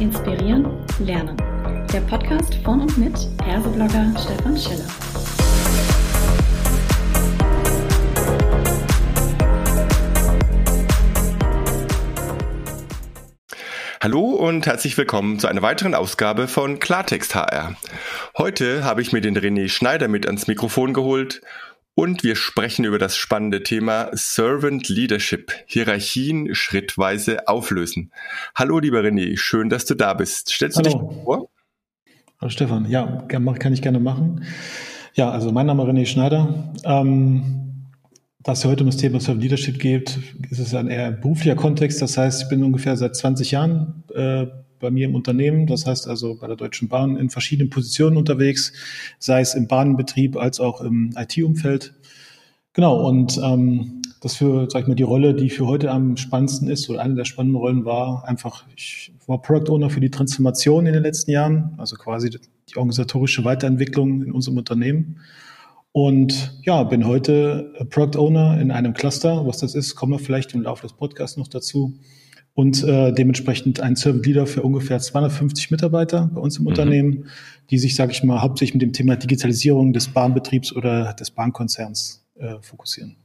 Inspirieren, 0.00 0.66
Lernen. 0.98 1.36
Der 1.92 2.00
Podcast 2.00 2.54
von 2.64 2.80
und 2.80 2.96
mit 2.96 3.12
Erseblogger 3.46 4.10
Stefan 4.18 4.56
Schiller. 4.56 4.88
Hallo 14.02 14.20
und 14.30 14.64
herzlich 14.64 14.96
willkommen 14.96 15.38
zu 15.38 15.48
einer 15.48 15.60
weiteren 15.60 15.94
Ausgabe 15.94 16.48
von 16.48 16.78
Klartext 16.78 17.34
HR. 17.34 17.76
Heute 18.38 18.84
habe 18.84 19.02
ich 19.02 19.12
mir 19.12 19.20
den 19.20 19.36
René 19.36 19.68
Schneider 19.68 20.08
mit 20.08 20.26
ans 20.26 20.46
Mikrofon 20.46 20.94
geholt 20.94 21.42
und 21.94 22.22
wir 22.22 22.36
sprechen 22.36 22.84
über 22.84 22.98
das 22.98 23.16
spannende 23.16 23.62
Thema 23.62 24.10
Servant 24.12 24.88
Leadership, 24.88 25.52
Hierarchien 25.66 26.54
schrittweise 26.54 27.48
auflösen. 27.48 28.12
Hallo 28.54 28.78
lieber 28.78 29.00
René, 29.00 29.36
schön, 29.36 29.68
dass 29.68 29.84
du 29.84 29.94
da 29.94 30.14
bist. 30.14 30.50
Stellst 30.50 30.78
Hallo. 30.78 30.90
du 30.90 31.08
dich 31.08 31.24
vor? 31.24 31.50
Hallo 32.40 32.50
Stefan, 32.50 32.88
ja, 32.88 33.26
kann 33.28 33.72
ich 33.72 33.82
gerne 33.82 34.00
machen. 34.00 34.44
Ja, 35.14 35.30
also 35.30 35.52
mein 35.52 35.66
Name 35.66 35.82
ist 35.82 35.88
René 35.90 36.06
Schneider. 36.06 36.72
Ähm, 36.84 37.60
da 38.42 38.52
es 38.52 38.64
heute 38.64 38.84
um 38.84 38.90
das 38.90 38.96
Thema 38.96 39.20
Servant 39.20 39.42
Leadership 39.42 39.78
geht, 39.78 40.18
ist 40.48 40.58
es 40.58 40.74
ein 40.74 40.88
eher 40.88 41.10
beruflicher 41.10 41.56
Kontext. 41.56 42.00
Das 42.00 42.16
heißt, 42.16 42.44
ich 42.44 42.48
bin 42.48 42.64
ungefähr 42.64 42.96
seit 42.96 43.14
20 43.14 43.50
Jahren 43.50 44.04
äh, 44.14 44.46
bei 44.80 44.90
mir 44.90 45.06
im 45.06 45.14
Unternehmen, 45.14 45.66
das 45.66 45.86
heißt 45.86 46.08
also 46.08 46.36
bei 46.36 46.46
der 46.46 46.56
Deutschen 46.56 46.88
Bahn 46.88 47.16
in 47.16 47.30
verschiedenen 47.30 47.70
Positionen 47.70 48.16
unterwegs, 48.16 48.72
sei 49.18 49.40
es 49.40 49.54
im 49.54 49.68
Bahnbetrieb 49.68 50.36
als 50.36 50.58
auch 50.58 50.80
im 50.80 51.14
IT-Umfeld. 51.16 51.94
Genau, 52.72 53.06
und 53.06 53.38
ähm, 53.42 54.02
das 54.20 54.36
für, 54.36 54.68
sag 54.70 54.82
ich 54.82 54.88
mal, 54.88 54.94
die 54.94 55.02
Rolle, 55.02 55.34
die 55.34 55.50
für 55.50 55.66
heute 55.66 55.90
am 55.90 56.16
spannendsten 56.16 56.68
ist, 56.68 56.88
oder 56.90 57.00
eine 57.00 57.14
der 57.14 57.24
spannenden 57.24 57.60
Rollen 57.60 57.84
war 57.84 58.26
einfach, 58.26 58.64
ich 58.76 59.12
war 59.26 59.40
Product 59.40 59.72
Owner 59.72 59.90
für 59.90 60.00
die 60.00 60.10
Transformation 60.10 60.86
in 60.86 60.92
den 60.92 61.02
letzten 61.02 61.30
Jahren, 61.30 61.74
also 61.78 61.96
quasi 61.96 62.30
die 62.30 62.76
organisatorische 62.76 63.44
Weiterentwicklung 63.44 64.22
in 64.22 64.32
unserem 64.32 64.58
Unternehmen. 64.58 65.20
Und 65.92 66.60
ja, 66.64 66.84
bin 66.84 67.06
heute 67.06 67.72
Product 67.90 68.18
Owner 68.18 68.60
in 68.60 68.70
einem 68.70 68.94
Cluster. 68.94 69.46
Was 69.46 69.58
das 69.58 69.74
ist, 69.74 69.96
kommen 69.96 70.12
wir 70.12 70.18
vielleicht 70.20 70.54
im 70.54 70.62
Laufe 70.62 70.82
des 70.82 70.92
Podcasts 70.92 71.36
noch 71.36 71.48
dazu 71.48 71.98
und 72.54 72.82
äh, 72.84 73.12
dementsprechend 73.12 73.80
ein 73.80 73.96
Servant 73.96 74.26
Leader 74.26 74.46
für 74.46 74.62
ungefähr 74.62 74.98
250 74.98 75.70
Mitarbeiter 75.70 76.30
bei 76.34 76.40
uns 76.40 76.56
im 76.58 76.62
mhm. 76.62 76.68
Unternehmen, 76.68 77.24
die 77.70 77.78
sich, 77.78 77.94
sage 77.94 78.12
ich 78.12 78.22
mal, 78.22 78.42
hauptsächlich 78.42 78.74
mit 78.74 78.82
dem 78.82 78.92
Thema 78.92 79.16
Digitalisierung 79.16 79.92
des 79.92 80.08
Bahnbetriebs 80.08 80.74
oder 80.74 81.14
des 81.14 81.30
Bahnkonzerns 81.30 82.26
äh, 82.38 82.56
fokussieren. 82.60 83.16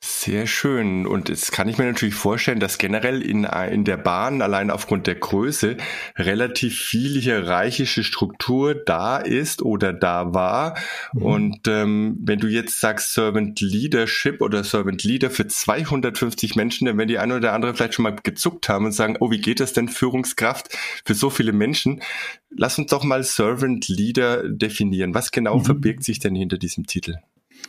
Sehr 0.00 0.46
schön. 0.46 1.08
Und 1.08 1.28
jetzt 1.28 1.50
kann 1.50 1.68
ich 1.68 1.76
mir 1.76 1.84
natürlich 1.84 2.14
vorstellen, 2.14 2.60
dass 2.60 2.78
generell 2.78 3.20
in, 3.20 3.42
in 3.44 3.84
der 3.84 3.96
Bahn 3.96 4.42
allein 4.42 4.70
aufgrund 4.70 5.08
der 5.08 5.16
Größe 5.16 5.76
relativ 6.16 6.78
viel 6.78 7.20
hierarchische 7.20 8.04
Struktur 8.04 8.76
da 8.76 9.18
ist 9.18 9.60
oder 9.60 9.92
da 9.92 10.32
war. 10.32 10.78
Mhm. 11.12 11.22
Und 11.22 11.68
ähm, 11.68 12.16
wenn 12.20 12.38
du 12.38 12.46
jetzt 12.46 12.78
sagst 12.78 13.12
Servant 13.12 13.60
Leadership 13.60 14.40
oder 14.40 14.62
Servant 14.62 15.02
Leader 15.02 15.30
für 15.30 15.48
250 15.48 16.54
Menschen, 16.54 16.86
dann 16.86 16.96
werden 16.96 17.08
die 17.08 17.18
eine 17.18 17.36
oder 17.36 17.52
andere 17.52 17.74
vielleicht 17.74 17.94
schon 17.94 18.04
mal 18.04 18.14
gezuckt 18.22 18.68
haben 18.68 18.84
und 18.84 18.92
sagen, 18.92 19.16
oh, 19.18 19.32
wie 19.32 19.40
geht 19.40 19.58
das 19.58 19.72
denn 19.72 19.88
Führungskraft 19.88 20.78
für 21.04 21.14
so 21.14 21.28
viele 21.28 21.52
Menschen? 21.52 22.02
Lass 22.50 22.78
uns 22.78 22.92
doch 22.92 23.02
mal 23.02 23.24
Servant 23.24 23.88
Leader 23.88 24.48
definieren. 24.48 25.12
Was 25.12 25.32
genau 25.32 25.58
mhm. 25.58 25.64
verbirgt 25.64 26.04
sich 26.04 26.20
denn 26.20 26.36
hinter 26.36 26.56
diesem 26.56 26.86
Titel? 26.86 27.16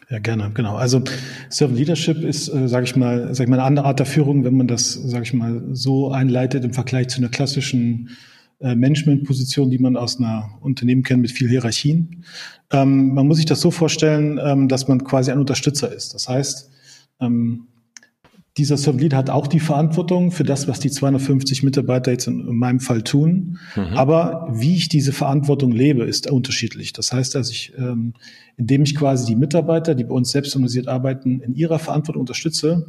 Ja, 0.10 0.20
gerne, 0.20 0.52
genau. 0.54 0.76
Also 0.76 1.04
Servant 1.50 1.78
Leadership 1.78 2.24
ist, 2.24 2.50
äh, 2.50 2.68
sage 2.68 2.86
ich 2.86 2.96
mal, 2.96 3.34
sag 3.36 3.44
ich 3.44 3.50
mal, 3.50 3.58
eine 3.58 3.66
andere 3.66 3.86
Art 3.86 4.00
der 4.00 4.08
Führung, 4.08 4.44
wenn 4.44 4.58
man 4.58 4.68
das, 4.68 4.94
sage 4.94 5.24
ich 5.24 5.34
mal, 5.34 5.62
so 5.72 6.12
einleitet 6.12 6.64
im 6.64 6.74
Vergleich 6.74 7.10
zu 7.10 7.20
einer 7.20 7.30
klassischen 7.30 8.10
äh, 8.60 8.76
Managementposition, 8.76 9.70
die 9.70 9.78
man 9.78 9.96
aus 9.96 10.20
einer 10.20 10.50
Unternehmen 10.62 11.04
kennt 11.04 11.22
mit 11.22 11.32
viel 11.32 11.48
Hierarchien. 11.48 12.26
Ähm, 12.72 13.14
man 13.14 13.28
muss 13.28 13.38
sich 13.38 13.46
das 13.46 13.62
so 13.62 13.72
vorstellen, 13.72 14.40
ähm, 14.44 14.68
dass 14.68 14.88
man 14.88 15.04
quasi 15.04 15.32
ein 15.32 15.40
Unterstützer 15.40 15.94
ist. 15.94 16.14
Das 16.14 16.28
heißt, 16.28 16.72
ähm, 17.22 17.68
dieser 18.58 18.78
Servant 18.78 19.02
Lead 19.02 19.14
hat 19.14 19.30
auch 19.30 19.48
die 19.48 19.60
Verantwortung 19.60 20.32
für 20.32 20.44
das, 20.44 20.68
was 20.68 20.80
die 20.80 20.92
250 20.92 21.64
Mitarbeiter 21.64 22.12
jetzt 22.12 22.28
in, 22.28 22.56
meinem 22.56 22.80
Fall 22.80 23.04
tun. 23.04 23.60
Mhm. 23.76 23.96
Aber 23.96 24.48
wie 24.52 24.76
ich 24.76 24.90
diese 24.90 25.14
Verantwortung 25.14 25.72
lebe, 25.72 26.04
ist 26.04 26.30
unterschiedlich. 26.30 26.94
Das 26.94 27.14
heißt, 27.14 27.36
dass 27.36 27.50
ich, 27.52 27.74
ähm, 27.78 28.14
indem 28.58 28.84
ich 28.84 28.96
quasi 28.96 29.26
die 29.26 29.36
Mitarbeiter, 29.36 29.96
die 29.96 30.04
bei 30.04 30.14
uns 30.14 30.32
selbst 30.32 30.56
organisiert 30.56 30.88
arbeiten, 30.88 31.42
in 31.42 31.56
ihrer 31.56 31.80
Verantwortung 31.80 32.22
unterstütze, 32.22 32.88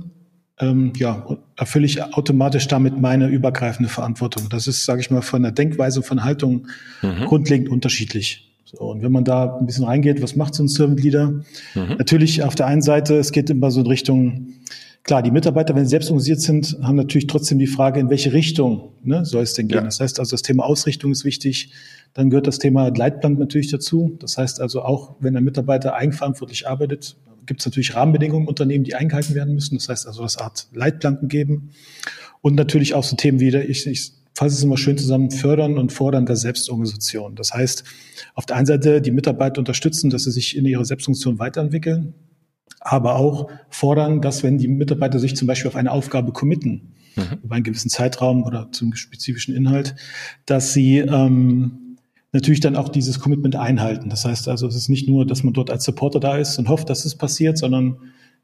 ähm, 0.58 0.92
ja, 0.96 1.26
erfülle 1.56 1.86
ich 1.86 2.02
automatisch 2.02 2.68
damit 2.68 3.00
meine 3.00 3.28
übergreifende 3.28 3.88
Verantwortung. 3.88 4.48
Das 4.50 4.66
ist, 4.66 4.84
sage 4.84 5.00
ich 5.00 5.10
mal, 5.10 5.22
von 5.22 5.42
der 5.42 5.52
Denkweise 5.52 6.00
und 6.00 6.06
von 6.06 6.24
Haltung 6.24 6.66
mhm. 7.02 7.24
grundlegend 7.24 7.68
unterschiedlich. 7.68 8.50
So, 8.64 8.78
und 8.78 9.02
wenn 9.02 9.10
man 9.10 9.24
da 9.24 9.56
ein 9.56 9.66
bisschen 9.66 9.84
reingeht, 9.84 10.22
was 10.22 10.36
macht 10.36 10.54
so 10.54 10.62
ein 10.62 10.68
Servant 10.68 11.02
Leader? 11.02 11.30
Mhm. 11.74 11.96
Natürlich 11.98 12.44
auf 12.44 12.54
der 12.54 12.66
einen 12.66 12.82
Seite, 12.82 13.16
es 13.16 13.32
geht 13.32 13.50
immer 13.50 13.70
so 13.70 13.80
in 13.80 13.86
Richtung, 13.86 14.54
Klar, 15.02 15.22
die 15.22 15.30
Mitarbeiter, 15.30 15.74
wenn 15.74 15.84
sie 15.84 15.90
selbst 15.90 16.10
organisiert 16.10 16.40
sind, 16.40 16.76
haben 16.82 16.96
natürlich 16.96 17.26
trotzdem 17.26 17.58
die 17.58 17.66
Frage, 17.66 18.00
in 18.00 18.10
welche 18.10 18.32
Richtung 18.32 18.92
ne, 19.02 19.24
soll 19.24 19.42
es 19.42 19.54
denn 19.54 19.66
gehen. 19.66 19.78
Ja. 19.78 19.84
Das 19.84 19.98
heißt 20.00 20.20
also, 20.20 20.32
das 20.32 20.42
Thema 20.42 20.64
Ausrichtung 20.64 21.10
ist 21.10 21.24
wichtig. 21.24 21.72
Dann 22.12 22.28
gehört 22.28 22.46
das 22.46 22.58
Thema 22.58 22.88
Leitplan 22.88 23.34
natürlich 23.38 23.70
dazu. 23.70 24.16
Das 24.20 24.36
heißt 24.36 24.60
also, 24.60 24.82
auch 24.82 25.16
wenn 25.20 25.36
ein 25.36 25.44
Mitarbeiter 25.44 25.94
eigenverantwortlich 25.94 26.68
arbeitet, 26.68 27.16
gibt 27.46 27.60
es 27.60 27.66
natürlich 27.66 27.94
Rahmenbedingungen 27.94 28.42
im 28.42 28.48
Unternehmen, 28.48 28.84
die 28.84 28.94
eingehalten 28.94 29.34
werden 29.34 29.54
müssen. 29.54 29.76
Das 29.76 29.88
heißt 29.88 30.06
also, 30.06 30.22
das 30.22 30.36
Art 30.36 30.68
Leitplanken 30.72 31.28
geben. 31.28 31.70
Und 32.42 32.54
natürlich 32.54 32.94
auch 32.94 33.04
so 33.04 33.16
Themen 33.16 33.40
wie, 33.40 33.56
ich, 33.56 33.86
ich 33.86 34.12
fasse 34.34 34.54
es 34.54 34.62
immer 34.62 34.76
schön 34.76 34.98
zusammen, 34.98 35.30
fördern 35.30 35.78
und 35.78 35.92
fordern 35.92 36.26
der 36.26 36.36
Selbstorganisation. 36.36 37.36
Das 37.36 37.54
heißt, 37.54 37.84
auf 38.34 38.46
der 38.46 38.56
einen 38.56 38.66
Seite 38.66 39.00
die 39.00 39.10
Mitarbeiter 39.10 39.58
unterstützen, 39.58 40.10
dass 40.10 40.24
sie 40.24 40.30
sich 40.30 40.56
in 40.56 40.66
ihrer 40.66 40.84
Selbstorganisation 40.84 41.38
weiterentwickeln 41.38 42.14
aber 42.80 43.16
auch 43.16 43.50
fordern, 43.68 44.20
dass 44.20 44.42
wenn 44.42 44.58
die 44.58 44.68
Mitarbeiter 44.68 45.18
sich 45.18 45.36
zum 45.36 45.46
Beispiel 45.46 45.68
auf 45.68 45.76
eine 45.76 45.92
Aufgabe 45.92 46.32
committen, 46.32 46.94
mhm. 47.16 47.38
über 47.42 47.54
einen 47.54 47.64
gewissen 47.64 47.90
Zeitraum 47.90 48.42
oder 48.42 48.72
zum 48.72 48.94
spezifischen 48.94 49.54
Inhalt, 49.54 49.94
dass 50.46 50.72
sie 50.72 50.98
ähm, 50.98 51.96
natürlich 52.32 52.60
dann 52.60 52.76
auch 52.76 52.88
dieses 52.88 53.20
Commitment 53.20 53.56
einhalten. 53.56 54.08
Das 54.08 54.24
heißt 54.24 54.48
also, 54.48 54.66
es 54.66 54.76
ist 54.76 54.88
nicht 54.88 55.08
nur, 55.08 55.26
dass 55.26 55.42
man 55.42 55.52
dort 55.52 55.70
als 55.70 55.84
Supporter 55.84 56.20
da 56.20 56.36
ist 56.36 56.58
und 56.58 56.68
hofft, 56.68 56.88
dass 56.88 57.04
es 57.04 57.14
passiert, 57.14 57.58
sondern 57.58 57.98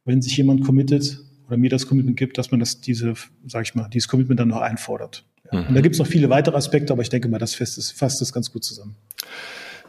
wenn 0.05 0.23
sich 0.23 0.37
jemand 0.37 0.65
committet 0.65 1.21
oder 1.47 1.57
mir 1.57 1.71
das 1.71 1.87
Commitment 1.87 2.17
gibt, 2.17 2.39
dass 2.39 2.51
man 2.51 2.61
das 2.61 2.81
diese, 2.81 3.15
sag 3.47 3.67
ich 3.67 3.75
mal, 3.75 3.89
dieses 3.89 4.09
Commitment 4.09 4.41
dann 4.41 4.49
noch 4.49 4.61
einfordert. 4.61 5.25
Ja. 5.53 5.61
Mhm. 5.61 5.69
Und 5.69 5.75
da 5.75 5.81
gibt 5.81 5.95
es 5.95 5.99
noch 5.99 6.07
viele 6.07 6.29
weitere 6.31 6.57
Aspekte, 6.57 6.93
aber 6.93 7.03
ich 7.03 7.09
denke 7.09 7.29
mal, 7.29 7.39
das 7.39 7.55
fasst 7.55 8.23
es 8.23 8.33
ganz 8.33 8.53
gut 8.53 8.65
zusammen. 8.65 8.97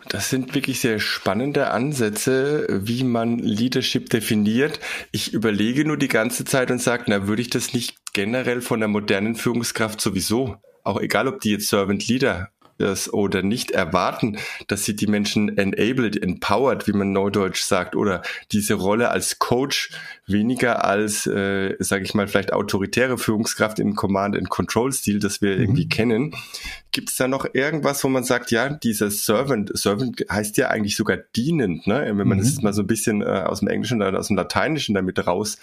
Das 0.09 0.29
sind 0.29 0.55
wirklich 0.55 0.79
sehr 0.79 0.99
spannende 0.99 1.71
Ansätze, 1.71 2.67
wie 2.69 3.03
man 3.03 3.39
Leadership 3.39 4.09
definiert. 4.09 4.79
Ich 5.11 5.33
überlege 5.33 5.85
nur 5.85 5.97
die 5.97 6.07
ganze 6.07 6.45
Zeit 6.45 6.71
und 6.71 6.81
sage, 6.81 7.05
na, 7.07 7.27
würde 7.27 7.41
ich 7.41 7.49
das 7.49 7.73
nicht 7.73 7.97
generell 8.13 8.61
von 8.61 8.79
der 8.79 8.89
modernen 8.89 9.35
Führungskraft 9.35 9.99
sowieso, 9.99 10.57
auch 10.83 11.01
egal 11.01 11.27
ob 11.27 11.41
die 11.41 11.51
jetzt 11.51 11.67
Servant 11.67 12.07
Leader 12.07 12.49
das 12.77 13.11
oder 13.11 13.41
nicht 13.41 13.71
erwarten, 13.71 14.37
dass 14.67 14.85
sie 14.85 14.95
die 14.95 15.07
Menschen 15.07 15.57
enabled, 15.57 16.21
empowered, 16.21 16.87
wie 16.87 16.93
man 16.93 17.11
neudeutsch 17.11 17.61
sagt, 17.61 17.95
oder 17.95 18.21
diese 18.51 18.75
Rolle 18.75 19.09
als 19.09 19.39
Coach 19.39 19.91
weniger 20.25 20.85
als, 20.85 21.25
äh, 21.27 21.75
sage 21.79 22.03
ich 22.03 22.13
mal, 22.13 22.27
vielleicht 22.27 22.53
autoritäre 22.53 23.17
Führungskraft 23.17 23.79
im 23.79 23.95
Command-and-Control-Stil, 23.95 25.19
das 25.19 25.41
wir 25.41 25.55
mhm. 25.55 25.61
irgendwie 25.61 25.89
kennen. 25.89 26.35
Gibt 26.91 27.09
es 27.09 27.15
da 27.15 27.27
noch 27.27 27.47
irgendwas, 27.53 28.03
wo 28.03 28.09
man 28.09 28.23
sagt, 28.23 28.51
ja, 28.51 28.69
dieser 28.69 29.11
Servant, 29.11 29.71
Servant 29.77 30.23
heißt 30.29 30.57
ja 30.57 30.69
eigentlich 30.69 30.95
sogar 30.95 31.17
dienend, 31.35 31.87
ne? 31.87 32.05
wenn 32.13 32.27
man 32.27 32.37
mhm. 32.37 32.43
das 32.43 32.61
mal 32.61 32.73
so 32.73 32.83
ein 32.83 32.87
bisschen 32.87 33.21
äh, 33.21 33.25
aus 33.25 33.59
dem 33.59 33.67
Englischen 33.67 34.01
oder 34.01 34.19
aus 34.19 34.27
dem 34.27 34.37
Lateinischen 34.37 34.95
damit 34.95 35.25
raus 35.25 35.57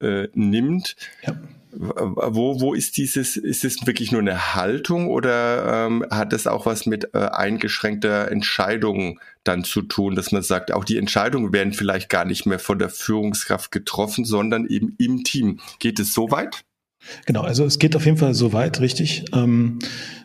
äh, 0.00 0.28
nimmt. 0.34 0.96
Ja 1.22 1.36
wo, 1.72 2.60
wo 2.60 2.74
ist 2.74 2.96
dieses, 2.96 3.36
ist 3.36 3.64
es 3.64 3.86
wirklich 3.86 4.12
nur 4.12 4.20
eine 4.20 4.54
Haltung 4.54 5.08
oder 5.08 5.86
ähm, 5.86 6.04
hat 6.10 6.32
es 6.32 6.46
auch 6.46 6.66
was 6.66 6.86
mit 6.86 7.14
äh, 7.14 7.18
eingeschränkter 7.18 8.30
Entscheidung 8.30 9.20
dann 9.44 9.64
zu 9.64 9.82
tun, 9.82 10.14
dass 10.14 10.32
man 10.32 10.42
sagt, 10.42 10.72
auch 10.72 10.84
die 10.84 10.98
Entscheidungen 10.98 11.52
werden 11.52 11.72
vielleicht 11.72 12.08
gar 12.08 12.24
nicht 12.24 12.46
mehr 12.46 12.58
von 12.58 12.78
der 12.78 12.88
Führungskraft 12.88 13.70
getroffen, 13.70 14.24
sondern 14.24 14.66
eben 14.66 14.94
im 14.98 15.24
Team. 15.24 15.60
Geht 15.78 16.00
es 16.00 16.12
so 16.12 16.30
weit? 16.30 16.64
Genau, 17.26 17.40
also 17.42 17.64
es 17.64 17.78
geht 17.78 17.96
auf 17.96 18.04
jeden 18.04 18.18
Fall 18.18 18.34
so 18.34 18.52
weit, 18.52 18.80
richtig. 18.80 19.24
Ähm, 19.32 19.78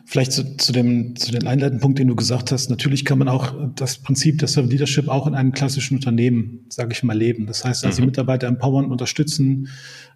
vielleicht 0.04 0.32
zu, 0.32 0.56
zu, 0.56 0.72
dem, 0.72 1.16
zu 1.16 1.32
den 1.32 1.46
einleitenden 1.46 1.80
Punkt, 1.80 1.98
den 1.98 2.08
du 2.08 2.14
gesagt 2.14 2.52
hast. 2.52 2.70
Natürlich 2.70 3.04
kann 3.04 3.18
man 3.18 3.28
auch 3.28 3.54
das 3.74 3.98
Prinzip 3.98 4.38
des 4.38 4.52
Servant 4.52 4.72
Leadership 4.72 5.08
auch 5.08 5.26
in 5.26 5.34
einem 5.34 5.52
klassischen 5.52 5.96
Unternehmen, 5.96 6.66
sage 6.68 6.92
ich 6.92 7.02
mal, 7.02 7.16
leben. 7.16 7.46
Das 7.46 7.64
heißt, 7.64 7.84
also 7.84 7.96
mhm. 7.96 8.04
die 8.04 8.06
Mitarbeiter 8.08 8.46
empowern, 8.46 8.86
unterstützen, 8.86 9.68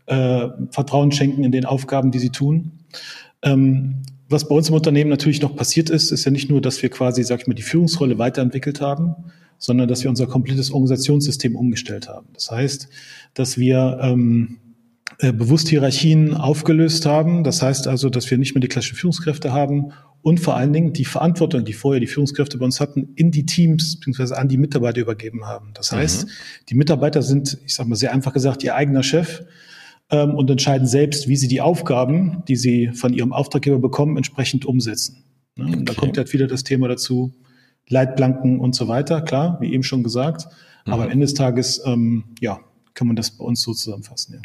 äh, 0.06 0.48
Vertrauen 0.70 1.12
schenken 1.12 1.44
in 1.44 1.52
den 1.52 1.64
Aufgaben, 1.64 2.10
die 2.10 2.18
sie 2.18 2.30
tun. 2.30 2.72
Ähm, 3.42 4.02
was 4.28 4.46
bei 4.46 4.54
uns 4.54 4.68
im 4.68 4.74
Unternehmen 4.76 5.10
natürlich 5.10 5.42
noch 5.42 5.56
passiert 5.56 5.90
ist, 5.90 6.12
ist 6.12 6.24
ja 6.24 6.30
nicht 6.30 6.50
nur, 6.50 6.60
dass 6.60 6.80
wir 6.82 6.88
quasi, 6.88 7.24
sag 7.24 7.40
ich 7.40 7.46
mal, 7.48 7.54
die 7.54 7.62
Führungsrolle 7.62 8.18
weiterentwickelt 8.18 8.80
haben, 8.80 9.14
sondern 9.58 9.88
dass 9.88 10.04
wir 10.04 10.10
unser 10.10 10.26
komplettes 10.26 10.70
Organisationssystem 10.70 11.56
umgestellt 11.56 12.08
haben. 12.08 12.28
Das 12.34 12.50
heißt, 12.50 12.88
dass 13.34 13.58
wir 13.58 13.98
ähm, 14.00 14.58
äh, 15.18 15.32
bewusst 15.32 15.68
Hierarchien 15.68 16.34
aufgelöst 16.34 17.06
haben. 17.06 17.44
Das 17.44 17.62
heißt 17.62 17.86
also, 17.86 18.08
dass 18.10 18.30
wir 18.30 18.38
nicht 18.38 18.54
mehr 18.54 18.60
die 18.60 18.68
klassischen 18.68 18.96
Führungskräfte 18.96 19.52
haben 19.52 19.92
und 20.22 20.40
vor 20.40 20.56
allen 20.56 20.72
Dingen 20.72 20.92
die 20.92 21.04
Verantwortung, 21.04 21.64
die 21.64 21.72
vorher 21.72 22.00
die 22.00 22.06
Führungskräfte 22.06 22.58
bei 22.58 22.64
uns 22.64 22.80
hatten, 22.80 23.10
in 23.16 23.30
die 23.30 23.46
Teams 23.46 23.98
bzw. 24.00 24.34
an 24.34 24.48
die 24.48 24.58
Mitarbeiter 24.58 25.00
übergeben 25.00 25.46
haben. 25.46 25.70
Das 25.74 25.92
heißt, 25.92 26.26
mhm. 26.26 26.30
die 26.68 26.74
Mitarbeiter 26.74 27.22
sind, 27.22 27.58
ich 27.64 27.74
sage 27.74 27.88
mal 27.88 27.96
sehr 27.96 28.12
einfach 28.12 28.32
gesagt, 28.32 28.62
ihr 28.62 28.74
eigener 28.74 29.02
Chef 29.02 29.42
ähm, 30.10 30.34
und 30.34 30.50
entscheiden 30.50 30.86
selbst, 30.86 31.28
wie 31.28 31.36
sie 31.36 31.48
die 31.48 31.60
Aufgaben, 31.60 32.42
die 32.48 32.56
sie 32.56 32.90
von 32.94 33.14
ihrem 33.14 33.32
Auftraggeber 33.32 33.78
bekommen, 33.78 34.16
entsprechend 34.16 34.64
umsetzen. 34.64 35.24
Ne? 35.56 35.64
Okay. 35.64 35.76
Und 35.76 35.88
da 35.88 35.94
kommt 35.94 36.18
halt 36.18 36.32
wieder 36.32 36.46
das 36.46 36.64
Thema 36.64 36.88
dazu, 36.88 37.32
Leitplanken 37.88 38.60
und 38.60 38.74
so 38.74 38.88
weiter, 38.88 39.22
klar, 39.22 39.58
wie 39.60 39.72
eben 39.72 39.82
schon 39.82 40.02
gesagt. 40.02 40.46
Mhm. 40.86 40.92
Aber 40.92 41.04
am 41.04 41.10
Ende 41.10 41.24
des 41.24 41.34
Tages, 41.34 41.82
ähm, 41.86 42.24
ja, 42.40 42.60
kann 43.00 43.06
man 43.06 43.16
das 43.16 43.30
bei 43.30 43.42
uns 43.42 43.62
so 43.62 43.72
zusammenfassen. 43.72 44.34
Ja. 44.34 44.40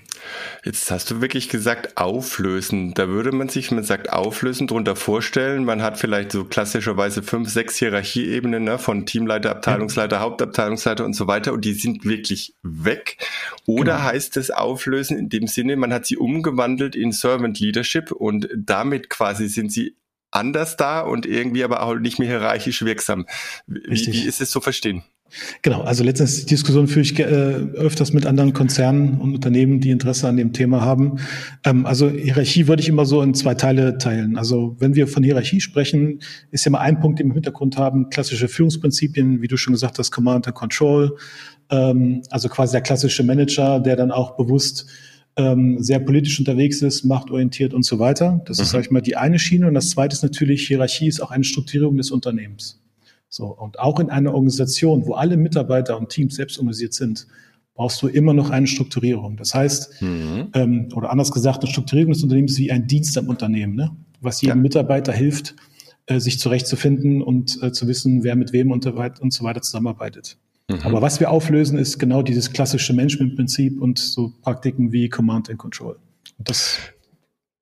Jetzt 0.63 0.89
hast 0.89 1.11
du 1.11 1.19
wirklich 1.19 1.49
gesagt 1.49 1.97
auflösen. 1.97 2.93
Da 2.93 3.09
würde 3.09 3.33
man 3.33 3.49
sich, 3.49 3.69
wenn 3.69 3.75
man 3.75 3.83
sagt 3.83 4.13
auflösen, 4.13 4.67
darunter 4.67 4.95
vorstellen, 4.95 5.65
man 5.65 5.81
hat 5.81 5.97
vielleicht 5.99 6.31
so 6.31 6.45
klassischerweise 6.45 7.21
fünf, 7.21 7.49
sechs 7.49 7.75
Hierarchieebenen 7.75 8.63
ne, 8.63 8.79
von 8.79 9.05
Teamleiter, 9.05 9.51
Abteilungsleiter, 9.51 10.15
ja. 10.15 10.21
Hauptabteilungsleiter 10.21 11.03
und 11.03 11.15
so 11.15 11.27
weiter 11.27 11.51
und 11.51 11.65
die 11.65 11.73
sind 11.73 12.05
wirklich 12.05 12.55
weg. 12.63 13.17
Oder 13.65 13.95
genau. 13.95 14.05
heißt 14.05 14.37
es 14.37 14.51
auflösen 14.51 15.17
in 15.17 15.27
dem 15.27 15.47
Sinne, 15.47 15.75
man 15.75 15.91
hat 15.91 16.05
sie 16.05 16.15
umgewandelt 16.15 16.95
in 16.95 17.11
Servant 17.11 17.59
Leadership 17.59 18.13
und 18.13 18.47
damit 18.55 19.09
quasi 19.09 19.49
sind 19.49 19.69
sie 19.69 19.97
anders 20.31 20.77
da 20.77 21.01
und 21.01 21.25
irgendwie 21.25 21.65
aber 21.65 21.83
auch 21.83 21.95
nicht 21.95 22.19
mehr 22.19 22.29
hierarchisch 22.29 22.85
wirksam. 22.85 23.25
Wie, 23.67 24.07
wie 24.13 24.23
ist 24.23 24.39
es 24.39 24.49
zu 24.49 24.61
verstehen? 24.61 25.03
Genau, 25.63 25.81
also 25.81 26.03
letztens 26.03 26.45
Diskussion 26.45 26.87
führe 26.87 27.01
ich 27.01 27.19
äh, 27.19 27.23
öfters 27.23 28.13
mit 28.13 28.25
anderen 28.25 28.53
Konzernen 28.53 29.19
und 29.19 29.33
Unternehmen, 29.33 29.81
die 29.81 29.89
Interesse 29.89 30.27
an 30.27 30.37
dem 30.37 30.53
Thema 30.53 30.81
haben. 30.81 31.19
Ähm, 31.65 31.85
also 31.85 32.09
Hierarchie 32.09 32.67
würde 32.67 32.81
ich 32.81 32.89
immer 32.89 33.05
so 33.05 33.21
in 33.21 33.33
zwei 33.33 33.55
Teile 33.55 33.97
teilen. 33.97 34.37
Also 34.37 34.75
wenn 34.79 34.95
wir 34.95 35.07
von 35.07 35.23
Hierarchie 35.23 35.59
sprechen, 35.59 36.19
ist 36.51 36.65
ja 36.65 36.71
mal 36.71 36.79
ein 36.79 36.99
Punkt, 36.99 37.19
den 37.19 37.27
wir 37.27 37.31
im 37.31 37.35
Hintergrund 37.35 37.77
haben, 37.77 38.09
klassische 38.09 38.47
Führungsprinzipien, 38.47 39.41
wie 39.41 39.47
du 39.47 39.57
schon 39.57 39.73
gesagt 39.73 39.99
hast, 39.99 40.11
Command 40.11 40.47
and 40.47 40.55
Control. 40.55 41.17
Ähm, 41.69 42.21
also 42.29 42.47
quasi 42.47 42.73
der 42.73 42.81
klassische 42.81 43.23
Manager, 43.23 43.79
der 43.79 43.95
dann 43.95 44.11
auch 44.11 44.37
bewusst 44.37 44.85
ähm, 45.37 45.81
sehr 45.81 45.99
politisch 45.99 46.39
unterwegs 46.39 46.81
ist, 46.81 47.03
machtorientiert 47.03 47.73
und 47.73 47.83
so 47.83 47.99
weiter. 47.99 48.41
Das 48.45 48.57
mhm. 48.57 48.63
ist, 48.63 48.69
sag 48.69 48.81
ich 48.81 48.91
mal, 48.91 49.01
die 49.01 49.17
eine 49.17 49.39
Schiene. 49.39 49.67
Und 49.67 49.73
das 49.73 49.89
zweite 49.89 50.13
ist 50.13 50.23
natürlich, 50.23 50.67
Hierarchie 50.67 51.07
ist 51.07 51.19
auch 51.19 51.31
eine 51.31 51.43
Strukturierung 51.43 51.97
des 51.97 52.11
Unternehmens. 52.11 52.79
So, 53.29 53.47
und 53.47 53.79
auch 53.79 53.99
in 53.99 54.09
einer 54.09 54.33
Organisation, 54.33 55.05
wo 55.05 55.13
alle 55.13 55.37
Mitarbeiter 55.37 55.97
und 55.97 56.09
Teams 56.09 56.35
selbst 56.35 56.57
organisiert 56.57 56.93
sind, 56.93 57.27
brauchst 57.73 58.01
du 58.01 58.07
immer 58.07 58.33
noch 58.33 58.49
eine 58.49 58.67
Strukturierung. 58.67 59.35
Das 59.37 59.53
heißt, 59.53 60.01
mhm. 60.01 60.47
ähm, 60.53 60.89
oder 60.95 61.11
anders 61.11 61.31
gesagt, 61.31 61.61
eine 61.61 61.71
Strukturierung 61.71 62.13
des 62.13 62.23
Unternehmens 62.23 62.53
ist 62.53 62.59
wie 62.59 62.71
ein 62.71 62.87
Dienst 62.87 63.17
am 63.17 63.27
Unternehmen, 63.27 63.75
ne? 63.75 63.91
was 64.21 64.41
jedem 64.41 64.57
ja. 64.57 64.61
Mitarbeiter 64.63 65.11
hilft, 65.11 65.55
äh, 66.07 66.19
sich 66.19 66.39
zurechtzufinden 66.39 67.21
und 67.21 67.61
äh, 67.61 67.71
zu 67.71 67.87
wissen, 67.87 68.23
wer 68.23 68.35
mit 68.35 68.53
wem 68.53 68.71
und, 68.71 68.85
und 68.85 69.33
so 69.33 69.43
weiter 69.43 69.61
zusammenarbeitet. 69.61 70.37
Mhm. 70.69 70.79
Aber 70.83 71.01
was 71.01 71.19
wir 71.19 71.29
auflösen, 71.29 71.77
ist 71.77 71.99
genau 71.99 72.21
dieses 72.21 72.51
klassische 72.51 72.93
Managementprinzip 72.93 73.79
und 73.81 73.99
so 73.99 74.33
Praktiken 74.41 74.91
wie 74.91 75.09
Command 75.09 75.49
and 75.49 75.59
Control. 75.59 75.97
Und 76.37 76.49
das 76.49 76.79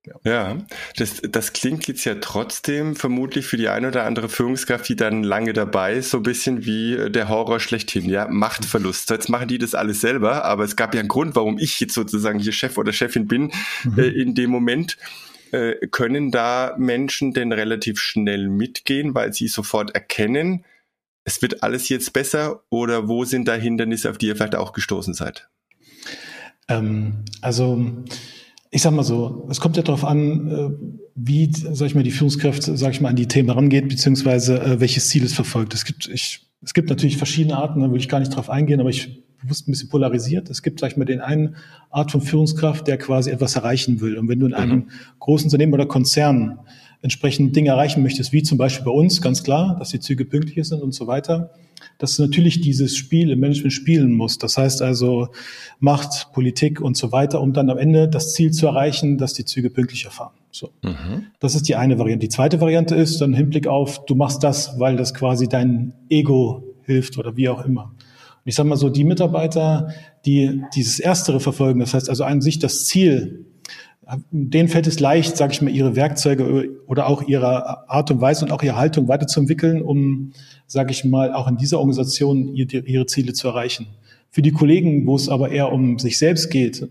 ja, 0.05 0.15
ja 0.23 0.57
das, 0.97 1.21
das 1.21 1.53
klingt 1.53 1.87
jetzt 1.87 2.05
ja 2.05 2.15
trotzdem 2.15 2.95
vermutlich 2.95 3.45
für 3.45 3.57
die 3.57 3.69
eine 3.69 3.87
oder 3.87 4.05
andere 4.05 4.29
Führungskraft, 4.29 4.87
die 4.89 4.95
dann 4.95 5.23
lange 5.23 5.53
dabei 5.53 5.93
ist, 5.95 6.09
so 6.09 6.17
ein 6.17 6.23
bisschen 6.23 6.65
wie 6.65 6.93
äh, 6.93 7.09
der 7.09 7.29
Horror 7.29 7.59
schlechthin, 7.59 8.09
ja, 8.09 8.27
Machtverlust. 8.27 9.09
Jetzt 9.09 9.29
machen 9.29 9.47
die 9.47 9.57
das 9.57 9.75
alles 9.75 10.01
selber, 10.01 10.45
aber 10.45 10.63
es 10.63 10.75
gab 10.75 10.93
ja 10.93 10.99
einen 10.99 11.09
Grund, 11.09 11.35
warum 11.35 11.57
ich 11.57 11.79
jetzt 11.79 11.93
sozusagen 11.93 12.39
hier 12.39 12.51
Chef 12.51 12.77
oder 12.77 12.93
Chefin 12.93 13.27
bin 13.27 13.51
mhm. 13.83 13.99
äh, 13.99 14.07
in 14.07 14.35
dem 14.35 14.49
Moment. 14.49 14.97
Äh, 15.51 15.87
können 15.87 16.31
da 16.31 16.75
Menschen 16.79 17.31
denn 17.33 17.51
relativ 17.51 17.99
schnell 17.99 18.49
mitgehen, 18.49 19.13
weil 19.13 19.33
sie 19.33 19.47
sofort 19.47 19.93
erkennen, 19.93 20.65
es 21.25 21.41
wird 21.41 21.63
alles 21.63 21.89
jetzt 21.89 22.11
besser 22.11 22.63
oder 22.69 23.07
wo 23.07 23.23
sind 23.23 23.47
da 23.47 23.53
Hindernisse, 23.53 24.09
auf 24.09 24.17
die 24.17 24.27
ihr 24.27 24.35
vielleicht 24.35 24.55
auch 24.55 24.73
gestoßen 24.73 25.13
seid? 25.13 25.47
Ähm, 26.67 27.23
also 27.41 28.03
ich 28.73 28.81
sag 28.81 28.91
mal 28.91 29.03
so, 29.03 29.47
es 29.51 29.59
kommt 29.59 29.77
ja 29.77 29.83
darauf 29.83 30.03
an, 30.03 30.47
äh, 30.47 30.69
wie, 31.13 31.51
sag 31.51 31.85
ich 31.85 31.95
mal, 31.95 32.03
die 32.03 32.09
Führungskraft, 32.09 32.63
sag 32.63 32.91
ich 32.91 33.01
mal, 33.01 33.09
an 33.09 33.15
die 33.15 33.27
Themen 33.27 33.51
rangeht, 33.51 33.87
beziehungsweise 33.87 34.59
äh, 34.59 34.79
welches 34.79 35.09
Ziel 35.09 35.23
es 35.23 35.33
verfolgt. 35.33 35.75
Es 35.75 35.85
gibt, 35.85 36.07
ich, 36.07 36.41
es 36.63 36.73
gibt 36.73 36.89
natürlich 36.89 37.17
verschiedene 37.17 37.55
Arten, 37.55 37.81
da 37.81 37.91
will 37.91 37.99
ich 37.99 38.09
gar 38.09 38.19
nicht 38.19 38.35
drauf 38.35 38.49
eingehen, 38.49 38.79
aber 38.79 38.89
ich 38.89 39.21
bewusst 39.43 39.67
ein 39.67 39.71
bisschen 39.71 39.89
polarisiert. 39.89 40.49
Es 40.49 40.63
gibt, 40.63 40.79
sag 40.79 40.91
ich 40.91 40.97
mal, 40.97 41.05
den 41.05 41.21
einen 41.21 41.55
Art 41.91 42.11
von 42.11 42.21
Führungskraft, 42.21 42.87
der 42.87 42.97
quasi 42.97 43.29
etwas 43.29 43.55
erreichen 43.55 44.01
will. 44.01 44.17
Und 44.17 44.27
wenn 44.27 44.39
du 44.39 44.47
in 44.47 44.55
einem 44.55 44.75
mhm. 44.75 44.89
großen 45.19 45.47
Unternehmen 45.47 45.73
oder 45.73 45.85
Konzern 45.85 46.59
entsprechend 47.03 47.55
Dinge 47.55 47.69
erreichen 47.69 48.01
möchtest, 48.01 48.31
wie 48.31 48.43
zum 48.43 48.57
Beispiel 48.57 48.85
bei 48.85 48.91
uns, 48.91 49.21
ganz 49.21 49.43
klar, 49.43 49.75
dass 49.77 49.89
die 49.89 49.99
Züge 49.99 50.25
pünktlich 50.25 50.67
sind 50.67 50.81
und 50.81 50.93
so 50.93 51.05
weiter, 51.05 51.51
dass 51.97 52.15
du 52.15 52.23
natürlich 52.23 52.61
dieses 52.61 52.95
Spiel 52.95 53.29
im 53.29 53.41
Management 53.41 53.73
spielen 53.73 54.13
musst. 54.13 54.41
Das 54.41 54.57
heißt 54.57 54.81
also 54.81 55.27
Macht, 55.79 56.31
Politik 56.31 56.79
und 56.79 56.95
so 56.95 57.11
weiter, 57.11 57.41
um 57.41 57.51
dann 57.51 57.69
am 57.69 57.77
Ende 57.77 58.07
das 58.07 58.33
Ziel 58.33 58.51
zu 58.51 58.67
erreichen, 58.67 59.17
dass 59.17 59.33
die 59.33 59.43
Züge 59.43 59.69
pünktlicher 59.69 60.11
fahren. 60.11 60.31
So. 60.49 60.69
Mhm. 60.81 61.25
Das 61.39 61.55
ist 61.55 61.67
die 61.67 61.75
eine 61.75 61.99
Variante. 61.99 62.25
Die 62.25 62.29
zweite 62.29 62.61
Variante 62.61 62.95
ist 62.95 63.19
dann 63.19 63.33
Hinblick 63.33 63.67
auf, 63.67 64.05
du 64.05 64.15
machst 64.15 64.41
das, 64.41 64.79
weil 64.79 64.95
das 64.95 65.13
quasi 65.13 65.49
dein 65.49 65.93
Ego 66.09 66.63
hilft 66.83 67.17
oder 67.17 67.35
wie 67.35 67.49
auch 67.49 67.65
immer. 67.65 67.83
Und 67.83 68.49
ich 68.49 68.55
sage 68.55 68.69
mal 68.69 68.77
so, 68.77 68.89
die 68.89 69.03
Mitarbeiter, 69.03 69.89
die 70.25 70.61
dieses 70.73 70.99
Erstere 70.99 71.41
verfolgen, 71.41 71.81
das 71.81 71.93
heißt 71.93 72.09
also 72.09 72.23
an 72.23 72.41
sich 72.41 72.59
das 72.59 72.85
Ziel 72.85 73.45
denen 74.31 74.67
fällt 74.67 74.87
es 74.87 74.99
leicht, 74.99 75.37
sage 75.37 75.53
ich 75.53 75.61
mal, 75.61 75.73
ihre 75.73 75.95
Werkzeuge 75.95 76.69
oder 76.87 77.07
auch 77.07 77.21
ihre 77.27 77.89
Art 77.89 78.11
und 78.11 78.21
Weise 78.21 78.45
und 78.45 78.51
auch 78.51 78.61
ihre 78.61 78.75
Haltung 78.75 79.07
weiterzuentwickeln, 79.07 79.81
um, 79.81 80.33
sage 80.67 80.91
ich 80.91 81.05
mal, 81.05 81.33
auch 81.33 81.47
in 81.47 81.57
dieser 81.57 81.79
Organisation 81.79 82.53
ihre 82.55 83.05
Ziele 83.05 83.33
zu 83.33 83.47
erreichen. 83.47 83.87
Für 84.29 84.41
die 84.41 84.51
Kollegen, 84.51 85.05
wo 85.05 85.15
es 85.15 85.29
aber 85.29 85.51
eher 85.51 85.71
um 85.71 85.99
sich 85.99 86.17
selbst 86.17 86.49
geht, 86.49 86.87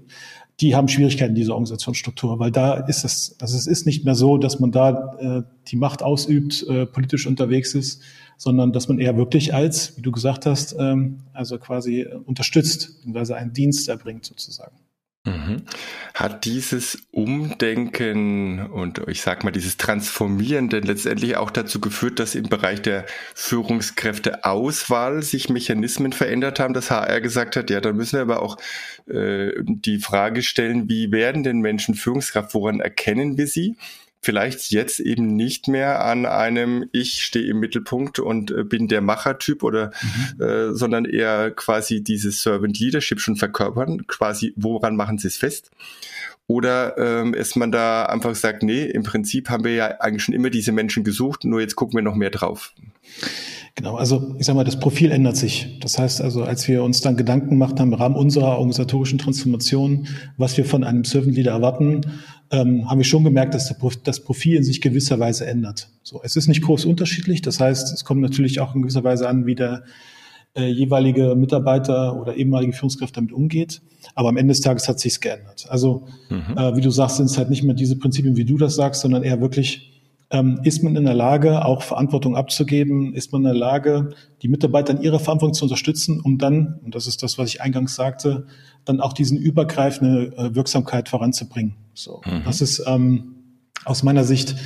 die 0.60 0.76
haben 0.76 0.88
Schwierigkeiten 0.88 1.30
in 1.30 1.36
dieser 1.36 1.54
Organisationsstruktur, 1.54 2.38
weil 2.38 2.50
da 2.50 2.74
ist 2.74 3.04
es, 3.04 3.36
also 3.40 3.56
es 3.56 3.66
ist 3.66 3.84
nicht 3.84 4.04
mehr 4.04 4.14
so, 4.14 4.38
dass 4.38 4.60
man 4.60 4.70
da 4.70 5.16
äh, 5.18 5.42
die 5.68 5.76
Macht 5.76 6.02
ausübt, 6.02 6.64
äh, 6.68 6.86
politisch 6.86 7.26
unterwegs 7.26 7.74
ist, 7.74 8.02
sondern 8.36 8.72
dass 8.72 8.88
man 8.88 8.98
eher 8.98 9.16
wirklich 9.16 9.54
als, 9.54 9.96
wie 9.96 10.02
du 10.02 10.12
gesagt 10.12 10.46
hast, 10.46 10.76
ähm, 10.78 11.18
also 11.32 11.58
quasi 11.58 12.06
unterstützt, 12.26 12.96
beziehungsweise 12.96 13.36
einen 13.36 13.52
Dienst 13.52 13.88
erbringt 13.88 14.24
sozusagen. 14.24 14.76
Mhm. 15.24 15.62
Hat 16.14 16.44
dieses 16.44 17.06
Umdenken 17.12 18.66
und 18.66 19.02
ich 19.06 19.22
sag 19.22 19.44
mal 19.44 19.52
dieses 19.52 19.76
Transformieren 19.76 20.68
denn 20.68 20.82
letztendlich 20.82 21.36
auch 21.36 21.52
dazu 21.52 21.80
geführt, 21.80 22.18
dass 22.18 22.34
im 22.34 22.48
Bereich 22.48 22.82
der 22.82 23.06
Führungskräfteauswahl 23.34 25.22
sich 25.22 25.48
Mechanismen 25.48 26.12
verändert 26.12 26.58
haben, 26.58 26.74
dass 26.74 26.90
HR 26.90 27.20
gesagt 27.20 27.54
hat, 27.54 27.70
ja, 27.70 27.80
dann 27.80 27.96
müssen 27.96 28.16
wir 28.16 28.22
aber 28.22 28.42
auch 28.42 28.56
äh, 29.06 29.52
die 29.64 30.00
Frage 30.00 30.42
stellen, 30.42 30.88
wie 30.88 31.12
werden 31.12 31.44
denn 31.44 31.60
Menschen 31.60 31.94
Führungskraft, 31.94 32.52
woran 32.54 32.80
erkennen 32.80 33.38
wir 33.38 33.46
sie? 33.46 33.76
Vielleicht 34.22 34.70
jetzt 34.70 35.00
eben 35.00 35.34
nicht 35.34 35.68
mehr 35.68 36.04
an 36.04 36.26
einem 36.26 36.88
Ich 36.92 37.22
stehe 37.22 37.46
im 37.46 37.58
Mittelpunkt 37.58 38.20
und 38.20 38.52
äh, 38.52 38.62
bin 38.62 38.86
der 38.86 39.00
Machertyp 39.00 39.62
oder 39.64 39.90
mhm. 40.00 40.42
äh, 40.42 40.74
sondern 40.74 41.04
eher 41.04 41.50
quasi 41.50 42.02
dieses 42.02 42.42
Servant 42.42 42.78
Leadership 42.78 43.20
schon 43.20 43.36
verkörpern, 43.36 44.06
quasi 44.06 44.54
woran 44.56 44.96
machen 44.96 45.18
sie 45.18 45.28
es 45.28 45.36
fest? 45.36 45.70
Oder 46.46 46.98
ähm, 46.98 47.34
ist 47.34 47.56
man 47.56 47.72
da 47.72 48.04
einfach 48.06 48.34
sagt, 48.34 48.62
nee, 48.62 48.84
im 48.84 49.04
Prinzip 49.04 49.48
haben 49.48 49.64
wir 49.64 49.74
ja 49.74 49.86
eigentlich 50.00 50.24
schon 50.24 50.34
immer 50.34 50.50
diese 50.50 50.72
Menschen 50.72 51.04
gesucht, 51.04 51.44
nur 51.44 51.60
jetzt 51.60 51.76
gucken 51.76 51.96
wir 51.96 52.02
noch 52.02 52.14
mehr 52.14 52.30
drauf. 52.30 52.72
Genau, 53.74 53.96
also 53.96 54.34
ich 54.38 54.44
sage 54.44 54.56
mal, 54.56 54.64
das 54.64 54.78
Profil 54.78 55.10
ändert 55.10 55.36
sich. 55.36 55.78
Das 55.80 55.98
heißt 55.98 56.20
also, 56.20 56.42
als 56.44 56.68
wir 56.68 56.82
uns 56.82 57.00
dann 57.00 57.16
Gedanken 57.16 57.50
gemacht 57.50 57.80
haben 57.80 57.92
im 57.92 57.94
Rahmen 57.94 58.16
unserer 58.16 58.58
organisatorischen 58.58 59.18
Transformation, 59.18 60.06
was 60.36 60.56
wir 60.58 60.66
von 60.66 60.84
einem 60.84 61.04
Servant 61.04 61.34
Leader 61.34 61.52
erwarten, 61.52 62.02
ähm, 62.50 62.88
haben 62.90 62.98
wir 62.98 63.04
schon 63.04 63.24
gemerkt, 63.24 63.54
dass 63.54 63.74
das 64.04 64.20
Profil 64.20 64.58
in 64.58 64.62
sich 64.62 64.82
gewisserweise 64.82 65.46
ändert. 65.46 65.88
So, 66.02 66.20
es 66.22 66.36
ist 66.36 66.48
nicht 66.48 66.62
groß 66.62 66.84
unterschiedlich. 66.84 67.40
Das 67.40 67.60
heißt, 67.60 67.94
es 67.94 68.04
kommt 68.04 68.20
natürlich 68.20 68.60
auch 68.60 68.74
in 68.74 68.82
gewisser 68.82 69.04
Weise 69.04 69.26
an, 69.26 69.46
wie 69.46 69.54
der 69.54 69.84
äh, 70.54 70.66
jeweilige 70.66 71.34
Mitarbeiter 71.34 72.20
oder 72.20 72.36
ehemalige 72.36 72.74
Führungskraft 72.74 73.16
damit 73.16 73.32
umgeht. 73.32 73.80
Aber 74.14 74.28
am 74.28 74.36
Ende 74.36 74.52
des 74.52 74.60
Tages 74.60 74.86
hat 74.86 75.00
sich's 75.00 75.20
geändert. 75.20 75.64
Also, 75.70 76.06
mhm. 76.28 76.58
äh, 76.58 76.76
wie 76.76 76.82
du 76.82 76.90
sagst, 76.90 77.16
sind 77.16 77.26
es 77.26 77.38
halt 77.38 77.48
nicht 77.48 77.62
mehr 77.62 77.74
diese 77.74 77.96
Prinzipien, 77.96 78.36
wie 78.36 78.44
du 78.44 78.58
das 78.58 78.74
sagst, 78.74 79.00
sondern 79.00 79.22
eher 79.22 79.40
wirklich 79.40 79.91
ähm, 80.32 80.60
ist 80.64 80.82
man 80.82 80.96
in 80.96 81.04
der 81.04 81.14
Lage, 81.14 81.64
auch 81.64 81.82
Verantwortung 81.82 82.36
abzugeben? 82.36 83.14
Ist 83.14 83.32
man 83.32 83.42
in 83.42 83.48
der 83.48 83.54
Lage, 83.54 84.14
die 84.40 84.48
Mitarbeiter 84.48 84.94
in 84.94 85.02
ihrer 85.02 85.18
Verantwortung 85.18 85.54
zu 85.54 85.66
unterstützen, 85.66 86.20
um 86.20 86.38
dann, 86.38 86.80
und 86.82 86.94
das 86.94 87.06
ist 87.06 87.22
das, 87.22 87.36
was 87.36 87.50
ich 87.50 87.60
eingangs 87.60 87.94
sagte, 87.94 88.46
dann 88.86 89.00
auch 89.00 89.12
diesen 89.12 89.36
übergreifende 89.36 90.34
äh, 90.36 90.54
Wirksamkeit 90.54 91.10
voranzubringen? 91.10 91.74
So, 91.92 92.22
mhm. 92.24 92.42
das 92.46 92.62
ist 92.62 92.82
ähm, 92.86 93.34
aus 93.84 94.02
meiner 94.02 94.24
Sicht 94.24 94.56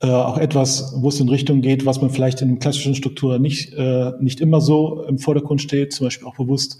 äh, 0.00 0.06
auch 0.06 0.38
etwas, 0.38 0.94
wo 0.96 1.08
es 1.08 1.18
in 1.18 1.28
Richtung 1.28 1.62
geht, 1.62 1.84
was 1.84 2.00
man 2.00 2.10
vielleicht 2.10 2.40
in 2.40 2.60
klassischen 2.60 2.94
Strukturen 2.94 3.42
nicht, 3.42 3.74
äh, 3.74 4.12
nicht 4.20 4.40
immer 4.40 4.60
so 4.60 5.02
im 5.02 5.18
Vordergrund 5.18 5.60
steht, 5.60 5.92
zum 5.92 6.06
Beispiel 6.06 6.28
auch 6.28 6.36
bewusst 6.36 6.78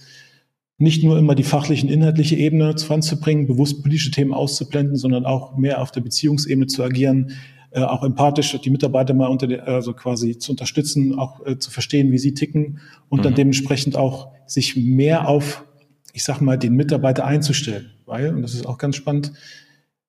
nicht 0.80 1.02
nur 1.02 1.18
immer 1.18 1.34
die 1.34 1.42
fachlichen, 1.42 1.88
inhaltliche 1.88 2.36
Ebene 2.36 2.78
voranzubringen, 2.78 3.48
bewusst 3.48 3.82
politische 3.82 4.12
Themen 4.12 4.32
auszublenden, 4.32 4.94
sondern 4.94 5.26
auch 5.26 5.56
mehr 5.56 5.82
auf 5.82 5.90
der 5.90 6.02
Beziehungsebene 6.02 6.68
zu 6.68 6.84
agieren, 6.84 7.32
äh, 7.70 7.80
auch 7.80 8.02
empathisch 8.02 8.58
die 8.60 8.70
Mitarbeiter 8.70 9.12
mal 9.14 9.26
unter 9.26 9.46
der, 9.46 9.68
also 9.68 9.92
quasi 9.92 10.38
zu 10.38 10.52
unterstützen, 10.52 11.18
auch 11.18 11.44
äh, 11.46 11.58
zu 11.58 11.70
verstehen, 11.70 12.10
wie 12.12 12.18
sie 12.18 12.34
ticken 12.34 12.80
und 13.08 13.20
mhm. 13.20 13.24
dann 13.24 13.34
dementsprechend 13.34 13.96
auch 13.96 14.28
sich 14.46 14.76
mehr 14.76 15.28
auf, 15.28 15.64
ich 16.12 16.24
sag 16.24 16.40
mal, 16.40 16.56
den 16.56 16.74
Mitarbeiter 16.74 17.26
einzustellen. 17.26 17.90
Weil, 18.06 18.34
und 18.34 18.42
das 18.42 18.54
ist 18.54 18.66
auch 18.66 18.78
ganz 18.78 18.96
spannend, 18.96 19.32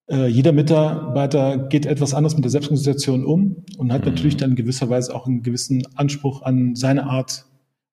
äh, 0.10 0.28
jeder 0.28 0.54
Mitarbeiter 0.54 1.58
geht 1.58 1.86
etwas 1.86 2.14
anders 2.14 2.36
mit 2.36 2.46
der 2.46 2.52
Selbstorganisation 2.52 3.26
um 3.26 3.58
und 3.78 3.92
hat 3.92 4.06
mhm. 4.06 4.12
natürlich 4.12 4.38
dann 4.38 4.56
gewisserweise 4.56 5.14
auch 5.14 5.28
einen 5.28 5.44
gewissen 5.44 5.84
Anspruch 5.96 6.42
an 6.42 6.76
seine 6.76 7.06
Art, 7.06 7.46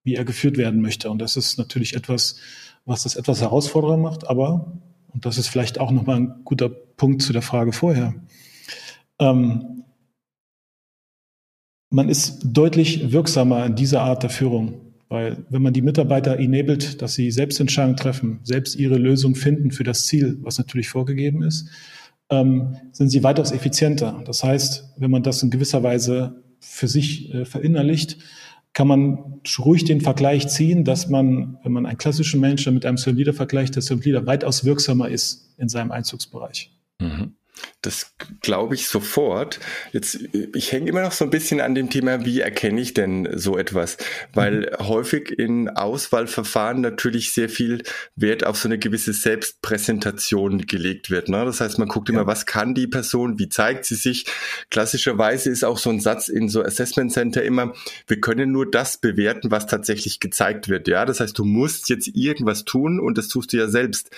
wie 0.05 0.15
er 0.15 0.25
geführt 0.25 0.57
werden 0.57 0.81
möchte. 0.81 1.11
Und 1.11 1.21
das 1.21 1.37
ist 1.37 1.59
natürlich 1.59 1.95
etwas, 1.95 2.37
was 2.85 3.03
das 3.03 3.17
etwas 3.17 3.41
herausfordernder 3.41 3.97
macht, 3.97 4.29
aber, 4.29 4.73
und 5.09 5.27
das 5.27 5.39
ist 5.39 5.49
vielleicht 5.49 5.81
auch 5.81 5.91
nochmal 5.91 6.17
ein 6.17 6.35
guter 6.45 6.69
Punkt 6.69 7.21
zu 7.21 7.33
der 7.33 7.43
Frage 7.43 7.73
vorher, 7.73 8.15
ähm, 9.21 9.85
man 11.91 12.09
ist 12.09 12.41
deutlich 12.45 13.13
wirksamer 13.13 13.65
in 13.67 13.75
dieser 13.75 14.03
Art 14.03 14.23
der 14.23 14.31
Führung. 14.31 14.87
Weil 15.09 15.47
wenn 15.51 15.63
man 15.63 15.73
die 15.73 15.83
Mitarbeiter 15.83 16.39
enabled, 16.39 17.01
dass 17.01 17.15
sie 17.15 17.31
selbst 17.31 17.61
Entscheidungen 17.61 17.97
treffen, 17.97 18.41
selbst 18.43 18.75
ihre 18.75 18.99
Lösung 18.99 19.37
finden 19.37 19.71
für 19.71 19.85
das 19.85 20.07
Ziel, 20.07 20.39
was 20.43 20.59
natürlich 20.59 20.89
vorgegeben 20.89 21.43
ist, 21.43 21.69
ähm, 22.29 22.77
sind 22.91 23.11
sie 23.11 23.23
weitaus 23.23 23.53
effizienter. 23.53 24.23
Das 24.27 24.43
heißt, 24.43 24.95
wenn 24.99 25.13
man 25.13 25.23
das 25.23 25.43
in 25.45 25.51
gewisser 25.51 25.85
Weise 25.85 26.43
für 26.59 26.89
sich 26.89 27.33
äh, 27.33 27.45
verinnerlicht, 27.45 28.19
kann 28.73 28.89
man 28.89 29.41
ruhig 29.59 29.85
den 29.85 30.01
Vergleich 30.01 30.49
ziehen, 30.49 30.85
dass 30.85 31.09
man, 31.09 31.57
wenn 31.63 31.73
man 31.73 31.87
einen 31.87 31.99
klassischen 31.99 32.41
Menschen 32.41 32.75
mit 32.75 32.85
einem 32.85 32.99
Servant 32.99 33.19
Leader 33.19 33.33
vergleicht, 33.33 33.77
der 33.77 33.83
Servant 33.83 34.05
Leader 34.05 34.27
weitaus 34.27 34.65
wirksamer 34.65 35.09
ist 35.09 35.55
in 35.57 35.69
seinem 35.69 35.93
Einzugsbereich. 35.93 36.73
Mhm. 37.01 37.37
Das 37.83 38.15
glaube 38.41 38.75
ich 38.75 38.89
sofort. 38.89 39.61
Jetzt, 39.93 40.19
ich 40.55 40.73
hänge 40.73 40.89
immer 40.91 41.03
noch 41.03 41.13
so 41.13 41.25
ein 41.25 41.31
bisschen 41.31 41.61
an 41.61 41.75
dem 41.75 41.89
Thema, 41.89 42.25
wie 42.25 42.41
erkenne 42.41 42.81
ich 42.81 42.95
denn 42.95 43.29
so 43.39 43.57
etwas? 43.57 43.97
Weil 44.35 44.73
mhm. 44.73 44.89
häufig 44.89 45.31
in 45.31 45.69
Auswahlverfahren 45.69 46.81
natürlich 46.81 47.33
sehr 47.33 47.49
viel 47.49 47.83
Wert 48.17 48.45
auf 48.45 48.57
so 48.57 48.69
eine 48.69 48.79
gewisse 48.79 49.13
Selbstpräsentation 49.13 50.67
gelegt 50.67 51.11
wird. 51.11 51.29
Ne? 51.29 51.45
Das 51.45 51.61
heißt, 51.61 51.79
man 51.79 51.89
guckt 51.89 52.09
immer, 52.09 52.27
was 52.27 52.47
kann 52.47 52.75
die 52.75 52.89
Person, 52.89 53.39
wie 53.39 53.49
zeigt 53.49 53.85
sie 53.85 53.95
sich? 53.95 54.27
Klassischerweise 54.71 55.51
ist 55.51 55.65
auch 55.65 55.79
so 55.79 55.91
ein 55.91 56.01
Satz 56.01 56.29
in 56.29 56.49
so 56.49 56.63
Assessment 56.63 57.13
Center 57.13 57.43
immer, 57.43 57.73
wir 58.07 58.21
können 58.21 58.53
nur 58.53 58.71
das 58.71 58.99
bewerten, 58.99 59.51
was 59.51 59.67
tatsächlich 59.67 60.21
gezeigt 60.21 60.69
wird. 60.69 60.89
Ja, 60.89 61.05
das 61.05 61.21
heißt, 61.21 61.39
du 61.39 61.45
musst 61.45 61.89
jetzt 61.89 62.09
irgendwas 62.09 62.65
tun 62.65 62.99
und 62.99 63.17
das 63.17 63.29
tust 63.29 63.53
du 63.53 63.59
ja 63.59 63.69
selbst. 63.69 64.11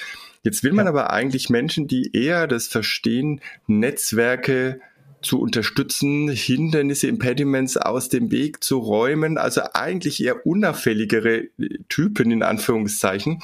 Jetzt 0.43 0.63
will 0.63 0.73
man 0.73 0.87
ja. 0.87 0.91
aber 0.91 1.13
eigentlich 1.13 1.51
Menschen, 1.51 1.89
die 1.89 2.11
eher 2.13 2.47
das 2.47 2.69
verstehen, 2.69 3.41
Netzwerke 3.67 4.81
zu 5.23 5.41
unterstützen, 5.41 6.29
Hindernisse, 6.29 7.09
Impediments 7.09 7.77
aus 7.77 8.09
dem 8.09 8.31
Weg 8.31 8.63
zu 8.63 8.79
räumen, 8.79 9.37
also 9.37 9.63
eigentlich 9.75 10.23
eher 10.23 10.47
unauffälligere 10.47 11.49
Typen 11.89 12.31
in 12.31 12.43
Anführungszeichen. 12.43 13.43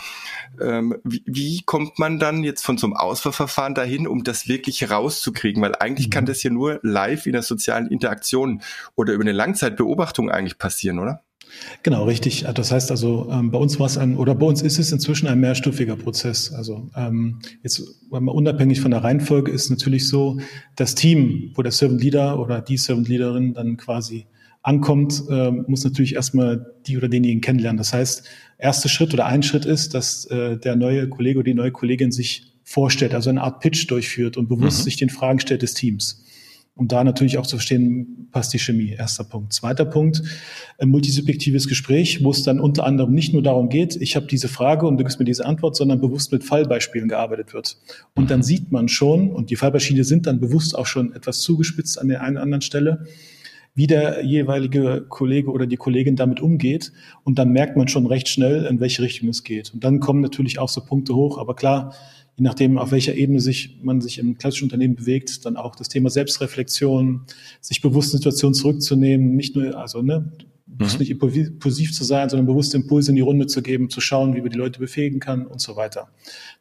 Ähm, 0.60 0.96
wie, 1.04 1.22
wie, 1.26 1.62
kommt 1.62 1.98
man 1.98 2.18
dann 2.18 2.44
jetzt 2.44 2.64
von 2.64 2.78
so 2.78 2.86
einem 2.86 2.94
Auswahlverfahren 2.94 3.74
dahin, 3.74 4.06
um 4.06 4.24
das 4.24 4.48
wirklich 4.48 4.88
rauszukriegen? 4.90 5.62
Weil 5.62 5.74
eigentlich 5.74 6.08
mhm. 6.08 6.12
kann 6.12 6.26
das 6.26 6.42
ja 6.42 6.50
nur 6.50 6.78
live 6.82 7.26
in 7.26 7.32
der 7.32 7.42
sozialen 7.42 7.88
Interaktion 7.88 8.62
oder 8.94 9.12
über 9.12 9.24
eine 9.24 9.32
Langzeitbeobachtung 9.32 10.30
eigentlich 10.30 10.58
passieren, 10.58 10.98
oder? 10.98 11.24
Genau, 11.82 12.04
richtig. 12.04 12.46
Das 12.54 12.72
heißt 12.72 12.90
also, 12.90 13.28
ähm, 13.30 13.50
bei 13.50 13.58
uns 13.58 13.78
war 13.78 13.86
es 13.86 13.98
ein, 13.98 14.16
oder 14.16 14.34
bei 14.34 14.46
uns 14.46 14.62
ist 14.62 14.78
es 14.78 14.90
inzwischen 14.90 15.26
ein 15.26 15.40
mehrstufiger 15.40 15.96
Prozess. 15.96 16.52
Also 16.52 16.88
ähm, 16.96 17.40
jetzt 17.62 17.82
unabhängig 18.10 18.80
von 18.80 18.90
der 18.90 19.04
Reihenfolge 19.04 19.50
ist 19.50 19.70
natürlich 19.70 20.08
so, 20.08 20.38
das 20.76 20.94
Team, 20.94 21.52
wo 21.54 21.62
der 21.62 21.72
Servant 21.72 22.02
Leader 22.02 22.38
oder 22.38 22.60
die 22.60 22.76
Servant 22.76 23.08
Leaderin 23.08 23.54
dann 23.54 23.76
quasi 23.76 24.26
ankommt, 24.62 25.24
äh, 25.28 25.50
muss 25.50 25.84
natürlich 25.84 26.14
erstmal 26.14 26.74
die 26.86 26.96
oder 26.96 27.08
denjenigen 27.08 27.42
kennenlernen. 27.42 27.76
Das 27.76 27.92
heißt, 27.92 28.24
erster 28.56 28.88
Schritt 28.88 29.12
oder 29.12 29.26
ein 29.26 29.42
Schritt 29.42 29.66
ist, 29.66 29.92
dass 29.94 30.24
äh, 30.26 30.56
der 30.56 30.76
neue 30.76 31.08
Kollege 31.08 31.40
oder 31.40 31.44
die 31.44 31.54
neue 31.54 31.72
Kollegin 31.72 32.12
sich 32.12 32.54
vorstellt, 32.62 33.12
also 33.14 33.28
eine 33.28 33.42
Art 33.42 33.60
Pitch 33.60 33.90
durchführt 33.90 34.38
und 34.38 34.48
bewusst 34.48 34.80
mhm. 34.80 34.84
sich 34.84 34.96
den 34.96 35.10
Fragen 35.10 35.38
stellt 35.38 35.60
des 35.60 35.74
Teams 35.74 36.24
um 36.76 36.88
da 36.88 37.04
natürlich 37.04 37.38
auch 37.38 37.46
zu 37.46 37.56
verstehen, 37.56 38.28
passt 38.32 38.52
die 38.52 38.58
Chemie. 38.58 38.90
Erster 38.90 39.22
Punkt. 39.24 39.52
Zweiter 39.52 39.84
Punkt, 39.84 40.22
ein 40.78 40.88
multisubjektives 40.88 41.68
Gespräch, 41.68 42.24
wo 42.24 42.30
es 42.30 42.42
dann 42.42 42.58
unter 42.58 42.84
anderem 42.84 43.14
nicht 43.14 43.32
nur 43.32 43.42
darum 43.42 43.68
geht, 43.68 43.96
ich 43.96 44.16
habe 44.16 44.26
diese 44.26 44.48
Frage 44.48 44.86
und 44.86 44.96
du 44.98 45.04
gibst 45.04 45.20
mir 45.20 45.24
diese 45.24 45.46
Antwort, 45.46 45.76
sondern 45.76 46.00
bewusst 46.00 46.32
mit 46.32 46.42
Fallbeispielen 46.42 47.08
gearbeitet 47.08 47.54
wird. 47.54 47.78
Und 48.14 48.30
dann 48.30 48.42
sieht 48.42 48.72
man 48.72 48.88
schon, 48.88 49.30
und 49.30 49.50
die 49.50 49.56
Fallbeispiele 49.56 50.02
sind 50.02 50.26
dann 50.26 50.40
bewusst 50.40 50.76
auch 50.76 50.86
schon 50.86 51.14
etwas 51.14 51.40
zugespitzt 51.40 52.00
an 52.00 52.08
der 52.08 52.22
einen 52.22 52.36
oder 52.36 52.42
anderen 52.42 52.62
Stelle, 52.62 53.06
wie 53.76 53.86
der 53.86 54.24
jeweilige 54.24 55.04
Kollege 55.08 55.50
oder 55.50 55.66
die 55.66 55.76
Kollegin 55.76 56.16
damit 56.16 56.40
umgeht. 56.40 56.92
Und 57.24 57.38
dann 57.38 57.50
merkt 57.50 57.76
man 57.76 57.88
schon 57.88 58.06
recht 58.06 58.28
schnell, 58.28 58.66
in 58.66 58.80
welche 58.80 59.02
Richtung 59.02 59.28
es 59.28 59.42
geht. 59.42 59.74
Und 59.74 59.84
dann 59.84 60.00
kommen 60.00 60.20
natürlich 60.20 60.58
auch 60.58 60.68
so 60.68 60.80
Punkte 60.80 61.14
hoch. 61.14 61.38
Aber 61.38 61.54
klar, 61.54 61.94
je 62.36 62.42
nachdem, 62.42 62.78
auf 62.78 62.90
welcher 62.90 63.14
Ebene 63.14 63.40
sich 63.40 63.78
man 63.82 64.00
sich 64.00 64.18
im 64.18 64.38
klassischen 64.38 64.64
Unternehmen 64.64 64.96
bewegt, 64.96 65.44
dann 65.44 65.56
auch 65.56 65.76
das 65.76 65.88
Thema 65.88 66.10
Selbstreflexion, 66.10 67.22
sich 67.60 67.80
bewusst 67.80 68.10
Situationen 68.10 68.54
zurückzunehmen, 68.54 69.36
nicht 69.36 69.54
nur, 69.54 69.76
also 69.78 70.02
ne, 70.02 70.32
mhm. 70.66 70.86
nicht 70.98 71.10
impulsiv 71.10 71.92
zu 71.92 72.04
sein, 72.04 72.28
sondern 72.28 72.46
bewusste 72.46 72.76
Impulse 72.76 73.10
in 73.10 73.16
die 73.16 73.22
Runde 73.22 73.46
zu 73.46 73.62
geben, 73.62 73.88
zu 73.88 74.00
schauen, 74.00 74.34
wie 74.34 74.40
man 74.40 74.50
die 74.50 74.58
Leute 74.58 74.80
befähigen 74.80 75.20
kann 75.20 75.46
und 75.46 75.60
so 75.60 75.76
weiter. 75.76 76.08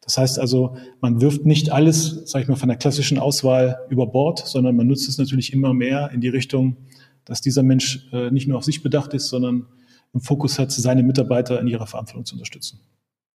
Das 0.02 0.16
heißt 0.16 0.38
also, 0.38 0.76
man 1.00 1.20
wirft 1.20 1.44
nicht 1.44 1.70
alles, 1.70 2.22
sag 2.26 2.42
ich 2.42 2.48
mal, 2.48 2.56
von 2.56 2.68
der 2.68 2.78
klassischen 2.78 3.18
Auswahl 3.18 3.78
über 3.90 4.06
Bord, 4.06 4.46
sondern 4.46 4.76
man 4.76 4.86
nutzt 4.86 5.08
es 5.08 5.18
natürlich 5.18 5.52
immer 5.52 5.74
mehr 5.74 6.10
in 6.12 6.20
die 6.20 6.28
Richtung, 6.28 6.76
dass 7.24 7.40
dieser 7.40 7.62
Mensch 7.62 8.06
äh, 8.12 8.30
nicht 8.30 8.46
nur 8.46 8.58
auf 8.58 8.64
sich 8.64 8.82
bedacht 8.82 9.14
ist, 9.14 9.28
sondern 9.28 9.66
im 10.12 10.20
Fokus 10.20 10.58
hat, 10.58 10.70
seine 10.70 11.02
Mitarbeiter 11.02 11.60
in 11.60 11.66
ihrer 11.66 11.86
Verantwortung 11.86 12.24
zu 12.24 12.34
unterstützen. 12.34 12.78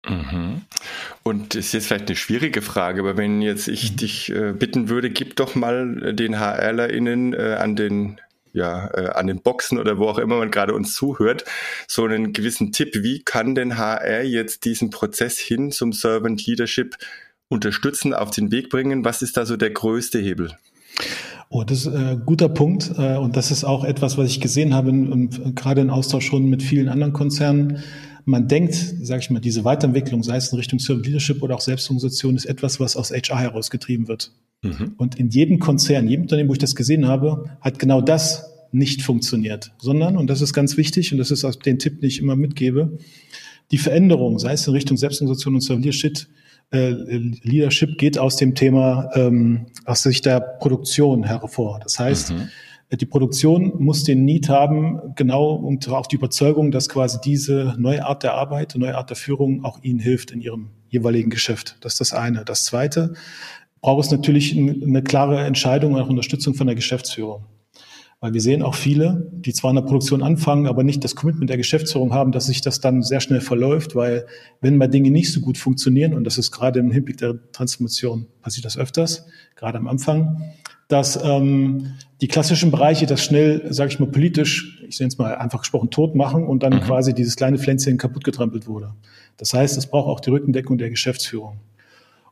Mhm. 0.06 0.62
Und 1.22 1.54
das 1.54 1.66
ist 1.66 1.72
jetzt 1.72 1.86
vielleicht 1.88 2.08
eine 2.08 2.16
schwierige 2.16 2.62
Frage, 2.62 3.00
aber 3.00 3.16
wenn 3.16 3.42
jetzt 3.42 3.68
ich 3.68 3.92
mhm. 3.92 3.96
dich 3.96 4.30
äh, 4.30 4.52
bitten 4.52 4.88
würde, 4.88 5.10
gib 5.10 5.36
doch 5.36 5.54
mal 5.54 6.14
den 6.14 6.38
HRlerInnen 6.38 7.34
äh, 7.34 7.56
an 7.58 7.76
den 7.76 8.20
ja, 8.52 8.90
äh, 8.94 9.10
an 9.10 9.26
den 9.26 9.40
Boxen 9.40 9.78
oder 9.78 9.98
wo 9.98 10.08
auch 10.08 10.18
immer 10.18 10.38
man 10.38 10.50
gerade 10.50 10.74
uns 10.74 10.94
zuhört, 10.94 11.44
so 11.86 12.04
einen 12.04 12.32
gewissen 12.32 12.72
Tipp. 12.72 12.94
Wie 12.94 13.22
kann 13.22 13.54
denn 13.54 13.76
HR 13.76 14.22
jetzt 14.22 14.64
diesen 14.64 14.90
Prozess 14.90 15.38
hin 15.38 15.70
zum 15.70 15.92
Servant 15.92 16.44
Leadership 16.46 16.96
unterstützen, 17.48 18.14
auf 18.14 18.30
den 18.30 18.50
Weg 18.50 18.70
bringen? 18.70 19.04
Was 19.04 19.22
ist 19.22 19.36
da 19.36 19.46
so 19.46 19.56
der 19.56 19.70
größte 19.70 20.18
Hebel? 20.18 20.56
Oh, 21.50 21.64
das 21.64 21.80
ist 21.80 21.86
ein 21.88 22.08
äh, 22.08 22.20
guter 22.24 22.48
Punkt. 22.48 22.92
Äh, 22.98 23.16
und 23.16 23.36
das 23.36 23.50
ist 23.50 23.64
auch 23.64 23.84
etwas, 23.84 24.18
was 24.18 24.28
ich 24.28 24.40
gesehen 24.40 24.74
habe, 24.74 24.92
gerade 25.54 25.80
in 25.80 25.90
Austausch 25.90 26.26
schon 26.26 26.50
mit 26.50 26.62
vielen 26.62 26.88
anderen 26.88 27.12
Konzernen 27.12 27.82
man 28.28 28.46
denkt, 28.46 28.74
sage 28.74 29.22
ich 29.22 29.30
mal, 29.30 29.40
diese 29.40 29.64
Weiterentwicklung, 29.64 30.22
sei 30.22 30.36
es 30.36 30.52
in 30.52 30.58
Richtung 30.58 30.78
Servant 30.78 31.06
Leadership 31.06 31.42
oder 31.42 31.54
auch 31.54 31.62
Selbstorganisation, 31.62 32.36
ist 32.36 32.44
etwas, 32.44 32.78
was 32.78 32.94
aus 32.94 33.10
HR 33.10 33.40
herausgetrieben 33.40 34.06
wird. 34.06 34.32
Mhm. 34.62 34.92
Und 34.98 35.18
in 35.18 35.30
jedem 35.30 35.58
Konzern, 35.58 36.08
jedem 36.08 36.22
Unternehmen, 36.22 36.50
wo 36.50 36.52
ich 36.52 36.58
das 36.58 36.74
gesehen 36.74 37.08
habe, 37.08 37.56
hat 37.62 37.78
genau 37.78 38.02
das 38.02 38.44
nicht 38.70 39.00
funktioniert, 39.00 39.72
sondern, 39.78 40.18
und 40.18 40.28
das 40.28 40.42
ist 40.42 40.52
ganz 40.52 40.76
wichtig, 40.76 41.10
und 41.10 41.18
das 41.18 41.30
ist 41.30 41.42
auch 41.44 41.54
den 41.54 41.78
Tipp, 41.78 42.00
den 42.00 42.08
ich 42.08 42.20
immer 42.20 42.36
mitgebe, 42.36 42.98
die 43.70 43.78
Veränderung, 43.78 44.38
sei 44.38 44.52
es 44.52 44.66
in 44.66 44.74
Richtung 44.74 44.98
Selbstorganisation 44.98 45.54
und 45.54 45.62
Servant 45.62 45.86
Leadership, 45.86 46.26
äh, 46.70 46.90
Leadership 46.90 47.96
geht 47.96 48.18
aus 48.18 48.36
dem 48.36 48.54
Thema, 48.54 49.08
ähm, 49.14 49.68
aus 49.86 50.02
Sicht 50.02 50.26
der 50.26 50.40
Produktion 50.40 51.24
hervor. 51.24 51.80
Das 51.82 51.98
heißt, 51.98 52.32
mhm 52.32 52.48
die 52.96 53.06
Produktion 53.06 53.72
muss 53.78 54.04
den 54.04 54.24
Need 54.24 54.48
haben, 54.48 55.14
genau 55.14 55.52
und 55.52 55.88
auch 55.88 56.06
die 56.06 56.16
Überzeugung, 56.16 56.70
dass 56.70 56.88
quasi 56.88 57.18
diese 57.22 57.74
neue 57.78 58.06
Art 58.06 58.22
der 58.22 58.34
Arbeit, 58.34 58.74
neue 58.76 58.96
Art 58.96 59.10
der 59.10 59.16
Führung 59.16 59.64
auch 59.64 59.82
ihnen 59.82 59.98
hilft 59.98 60.30
in 60.30 60.40
ihrem 60.40 60.70
jeweiligen 60.88 61.28
Geschäft. 61.28 61.76
Das 61.82 61.94
ist 61.94 62.00
das 62.00 62.12
eine. 62.14 62.44
Das 62.46 62.64
zweite, 62.64 63.12
braucht 63.82 64.06
es 64.06 64.10
natürlich 64.10 64.56
eine 64.56 65.02
klare 65.02 65.44
Entscheidung 65.44 65.94
und 65.94 66.00
auch 66.00 66.08
Unterstützung 66.08 66.54
von 66.54 66.66
der 66.66 66.76
Geschäftsführung. 66.76 67.44
Weil 68.20 68.34
wir 68.34 68.40
sehen 68.40 68.62
auch 68.62 68.74
viele, 68.74 69.30
die 69.32 69.52
zwar 69.52 69.70
in 69.70 69.76
der 69.76 69.82
Produktion 69.82 70.24
anfangen, 70.24 70.66
aber 70.66 70.82
nicht 70.82 71.04
das 71.04 71.14
Commitment 71.14 71.50
der 71.50 71.56
Geschäftsführung 71.56 72.12
haben, 72.12 72.32
dass 72.32 72.46
sich 72.46 72.60
das 72.60 72.80
dann 72.80 73.02
sehr 73.02 73.20
schnell 73.20 73.40
verläuft, 73.40 73.94
weil 73.94 74.26
wenn 74.60 74.76
mal 74.76 74.88
Dinge 74.88 75.12
nicht 75.12 75.32
so 75.32 75.40
gut 75.40 75.56
funktionieren, 75.56 76.14
und 76.14 76.24
das 76.24 76.36
ist 76.36 76.50
gerade 76.50 76.80
im 76.80 76.90
Hinblick 76.90 77.18
der 77.18 77.38
Transformation 77.52 78.26
passiert 78.40 78.64
das 78.64 78.76
öfters, 78.76 79.26
gerade 79.54 79.78
am 79.78 79.86
Anfang, 79.86 80.52
dass 80.88 81.22
ähm, 81.22 81.94
die 82.20 82.28
klassischen 82.28 82.70
Bereiche 82.70 83.06
das 83.06 83.22
schnell, 83.22 83.72
sage 83.72 83.92
ich 83.92 84.00
mal, 84.00 84.08
politisch, 84.08 84.82
ich 84.88 84.98
nenne 84.98 85.08
es 85.08 85.18
mal 85.18 85.36
einfach 85.36 85.60
gesprochen, 85.60 85.90
tot 85.90 86.14
machen 86.14 86.44
und 86.44 86.62
dann 86.62 86.74
mhm. 86.74 86.80
quasi 86.80 87.14
dieses 87.14 87.36
kleine 87.36 87.58
Pflänzchen 87.58 87.98
kaputt 87.98 88.24
getrampelt 88.24 88.66
wurde. 88.66 88.94
Das 89.36 89.54
heißt, 89.54 89.76
es 89.76 89.86
braucht 89.86 90.08
auch 90.08 90.20
die 90.20 90.30
Rückendeckung 90.30 90.78
der 90.78 90.90
Geschäftsführung. 90.90 91.60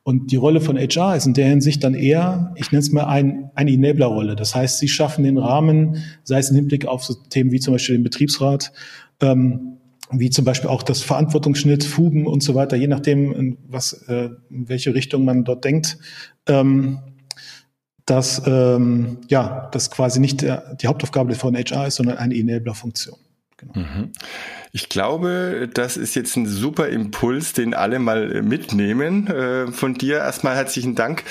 Und 0.03 0.31
die 0.31 0.37
Rolle 0.37 0.61
von 0.61 0.79
HR 0.79 1.17
ist 1.17 1.27
in 1.27 1.35
der 1.35 1.49
Hinsicht 1.49 1.83
dann 1.83 1.95
eher, 1.95 2.53
ich 2.55 2.71
nenne 2.71 2.81
es 2.81 2.93
mal 2.93 3.07
ein, 3.07 3.51
eine 3.57 3.73
Enabler-Rolle. 3.73 4.37
Das 4.37 4.55
heißt, 4.55 4.79
sie 4.79 4.87
schaffen 4.87 5.25
den 5.25 5.37
Rahmen, 5.37 5.97
sei 6.23 6.39
es 6.39 6.51
im 6.51 6.57
Hinblick 6.57 6.87
auf 6.87 7.05
so 7.05 7.15
Themen 7.15 7.51
wie 7.51 7.59
zum 7.59 7.75
Beispiel 7.75 7.97
den 7.97 8.05
Betriebsrat, 8.05 8.73
ähm, 9.21 9.79
wie 10.13 10.31
zum 10.31 10.45
Beispiel 10.45 10.71
auch 10.71 10.85
das 10.85 11.03
Verantwortungsschnitt, 11.03 11.83
Fuben 11.83 12.29
und 12.29 12.45
so 12.45 12.55
weiter, 12.55 12.77
je 12.77 12.87
nachdem, 12.87 13.33
in 13.33 13.59
was, 13.67 13.95
äh, 14.07 14.31
in 14.49 14.69
welche 14.69 14.95
Richtung 14.95 15.25
man 15.25 15.43
dort 15.43 15.65
denkt. 15.65 15.99
Ähm, 16.47 17.01
dass 18.07 18.43
ähm, 18.47 19.19
ja, 19.29 19.69
das 19.73 19.91
quasi 19.91 20.21
nicht 20.21 20.43
die 20.43 20.87
Hauptaufgabe 20.87 21.35
von 21.35 21.57
HR 21.57 21.89
ist, 21.89 21.97
sondern 21.97 22.19
eine 22.19 22.35
Enabler-Funktion. 22.35 23.19
Genau. 23.59 23.73
Mhm. 23.75 24.13
Ich 24.73 24.89
glaube, 24.89 25.69
das 25.73 25.97
ist 25.97 26.15
jetzt 26.15 26.37
ein 26.37 26.47
super 26.47 26.89
Impuls, 26.89 27.53
den 27.53 27.75
alle 27.75 27.99
mal 27.99 28.43
mitnehmen. 28.43 29.27
Äh, 29.29 29.73
von 29.73 29.95
dir 29.95 30.19
erstmal 30.19 30.55
herzlichen 30.55 30.95
Dank 30.95 31.25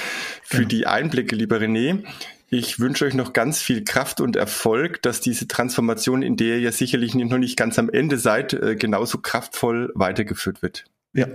für 0.44 0.58
genau. 0.58 0.70
die 0.70 0.88
Einblicke, 0.88 1.36
lieber 1.36 1.58
René. 1.58 2.04
Ich 2.50 2.80
wünsche 2.80 3.06
euch 3.06 3.14
noch 3.14 3.34
ganz 3.34 3.62
viel 3.62 3.84
Kraft 3.84 4.22
und 4.22 4.36
Erfolg, 4.36 5.02
dass 5.02 5.20
diese 5.20 5.48
Transformation, 5.48 6.22
in 6.22 6.38
der 6.38 6.56
ihr 6.56 6.60
ja 6.62 6.72
sicherlich 6.72 7.14
noch 7.16 7.38
nicht 7.38 7.58
ganz 7.58 7.78
am 7.80 7.90
Ende 7.90 8.18
seid, 8.18 8.54
äh, 8.54 8.76
genauso 8.76 9.20
kraftvoll 9.20 9.92
weitergeführt 9.96 10.62
wird. 10.62 10.86
Ja, 11.16 11.28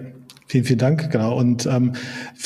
vielen, 0.47 0.65
vielen 0.65 0.79
Dank. 0.79 1.11
Genau. 1.11 1.39
Und 1.39 1.67
ähm, 1.67 1.95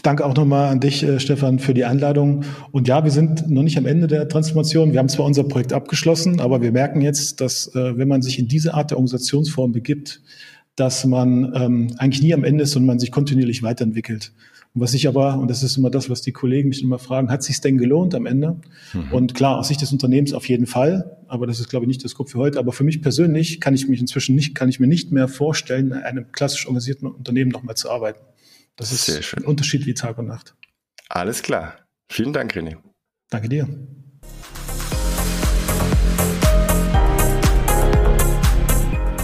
danke 0.03 0.25
auch 0.25 0.35
nochmal 0.35 0.71
an 0.71 0.79
dich, 0.79 1.03
äh, 1.03 1.19
Stefan, 1.19 1.59
für 1.59 1.75
die 1.75 1.85
Einladung. 1.85 2.45
Und 2.71 2.87
ja, 2.87 3.03
wir 3.03 3.11
sind 3.11 3.51
noch 3.51 3.65
nicht 3.65 3.77
am 3.77 3.87
Ende 3.87 4.07
der 4.07 4.29
Transformation. 4.29 4.93
Wir 4.93 5.01
haben 5.01 5.09
zwar 5.09 5.27
unser 5.27 5.43
Projekt 5.45 5.73
abgeschlossen, 5.73 6.41
aber 6.41 6.63
wir 6.63 6.71
merken 6.71 7.01
jetzt, 7.01 7.41
dass 7.41 7.75
äh, 7.75 7.99
wenn 7.99 8.07
man 8.07 8.23
sich 8.23 8.39
in 8.39 8.47
diese 8.47 8.75
Art 8.75 8.93
der 8.93 8.99
Organisationsform 8.99 9.73
begibt, 9.73 10.23
dass 10.77 11.05
man 11.05 11.53
ähm, 11.57 11.95
eigentlich 11.99 12.23
nie 12.23 12.35
am 12.35 12.45
Ende 12.45 12.65
ist 12.65 12.77
und 12.77 12.87
man 12.87 13.01
sich 13.01 13.11
kontinuierlich 13.11 13.63
weiterentwickelt. 13.63 14.33
Und 14.75 14.81
was 14.81 14.93
ich 14.93 15.07
aber, 15.07 15.39
und 15.39 15.49
das 15.49 15.63
ist 15.63 15.77
immer 15.77 15.89
das, 15.89 16.11
was 16.11 16.21
die 16.21 16.33
Kollegen 16.33 16.69
mich 16.69 16.83
immer 16.83 16.99
fragen, 16.99 17.31
hat 17.31 17.45
sich 17.45 17.61
denn 17.61 17.79
gelohnt 17.79 18.13
am 18.13 18.27
Ende? 18.27 18.61
Mhm. 18.93 19.13
Und 19.13 19.35
klar, 19.35 19.57
aus 19.59 19.69
Sicht 19.69 19.81
des 19.81 19.93
Unternehmens 19.93 20.33
auf 20.33 20.49
jeden 20.49 20.67
Fall, 20.67 21.17
aber 21.29 21.47
das 21.47 21.61
ist, 21.61 21.69
glaube 21.69 21.85
ich, 21.85 21.89
nicht 21.89 22.03
das 22.03 22.11
Scope 22.11 22.29
für 22.29 22.39
heute. 22.39 22.59
Aber 22.59 22.73
für 22.73 22.83
mich 22.83 23.01
persönlich 23.01 23.61
kann 23.61 23.75
ich 23.75 23.87
mich 23.87 24.01
inzwischen 24.01 24.35
nicht, 24.35 24.57
kann 24.57 24.69
ich 24.69 24.81
mir 24.81 24.89
nicht 24.89 25.13
mehr 25.13 25.29
vorstellen, 25.29 25.93
in 25.93 25.99
einem 25.99 26.33
klassisch 26.33 26.67
organisierten 26.67 27.07
Unternehmen 27.07 27.53
nochmal 27.53 27.77
zu 27.77 27.89
arbeiten. 27.89 28.19
Das 28.75 28.91
ist 28.91 29.07
Sehr 29.07 29.23
schön. 29.23 29.45
ein 29.45 29.47
Unterschied 29.47 29.87
wie 29.87 29.95
Tag 29.95 30.19
und 30.19 30.27
Nacht. 30.27 30.57
Alles 31.09 31.43
klar. 31.43 31.77
Vielen 32.11 32.33
Dank, 32.33 32.57
René. 32.57 32.77
Danke 33.31 33.49
dir. 33.49 33.69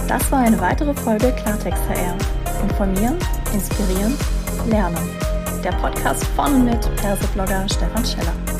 Das 0.07 0.31
war 0.31 0.39
eine 0.39 0.59
weitere 0.61 0.93
Folge 0.93 1.33
Klartext 1.33 1.83
HR. 1.89 2.17
Informieren, 2.63 3.17
inspirieren, 3.53 4.13
lernen 4.69 5.30
der 5.61 5.71
Podcast 5.73 6.25
von 6.35 6.65
mit 6.65 6.79
Perseblogger 6.95 7.67
Stefan 7.69 8.03
Scheller. 8.03 8.50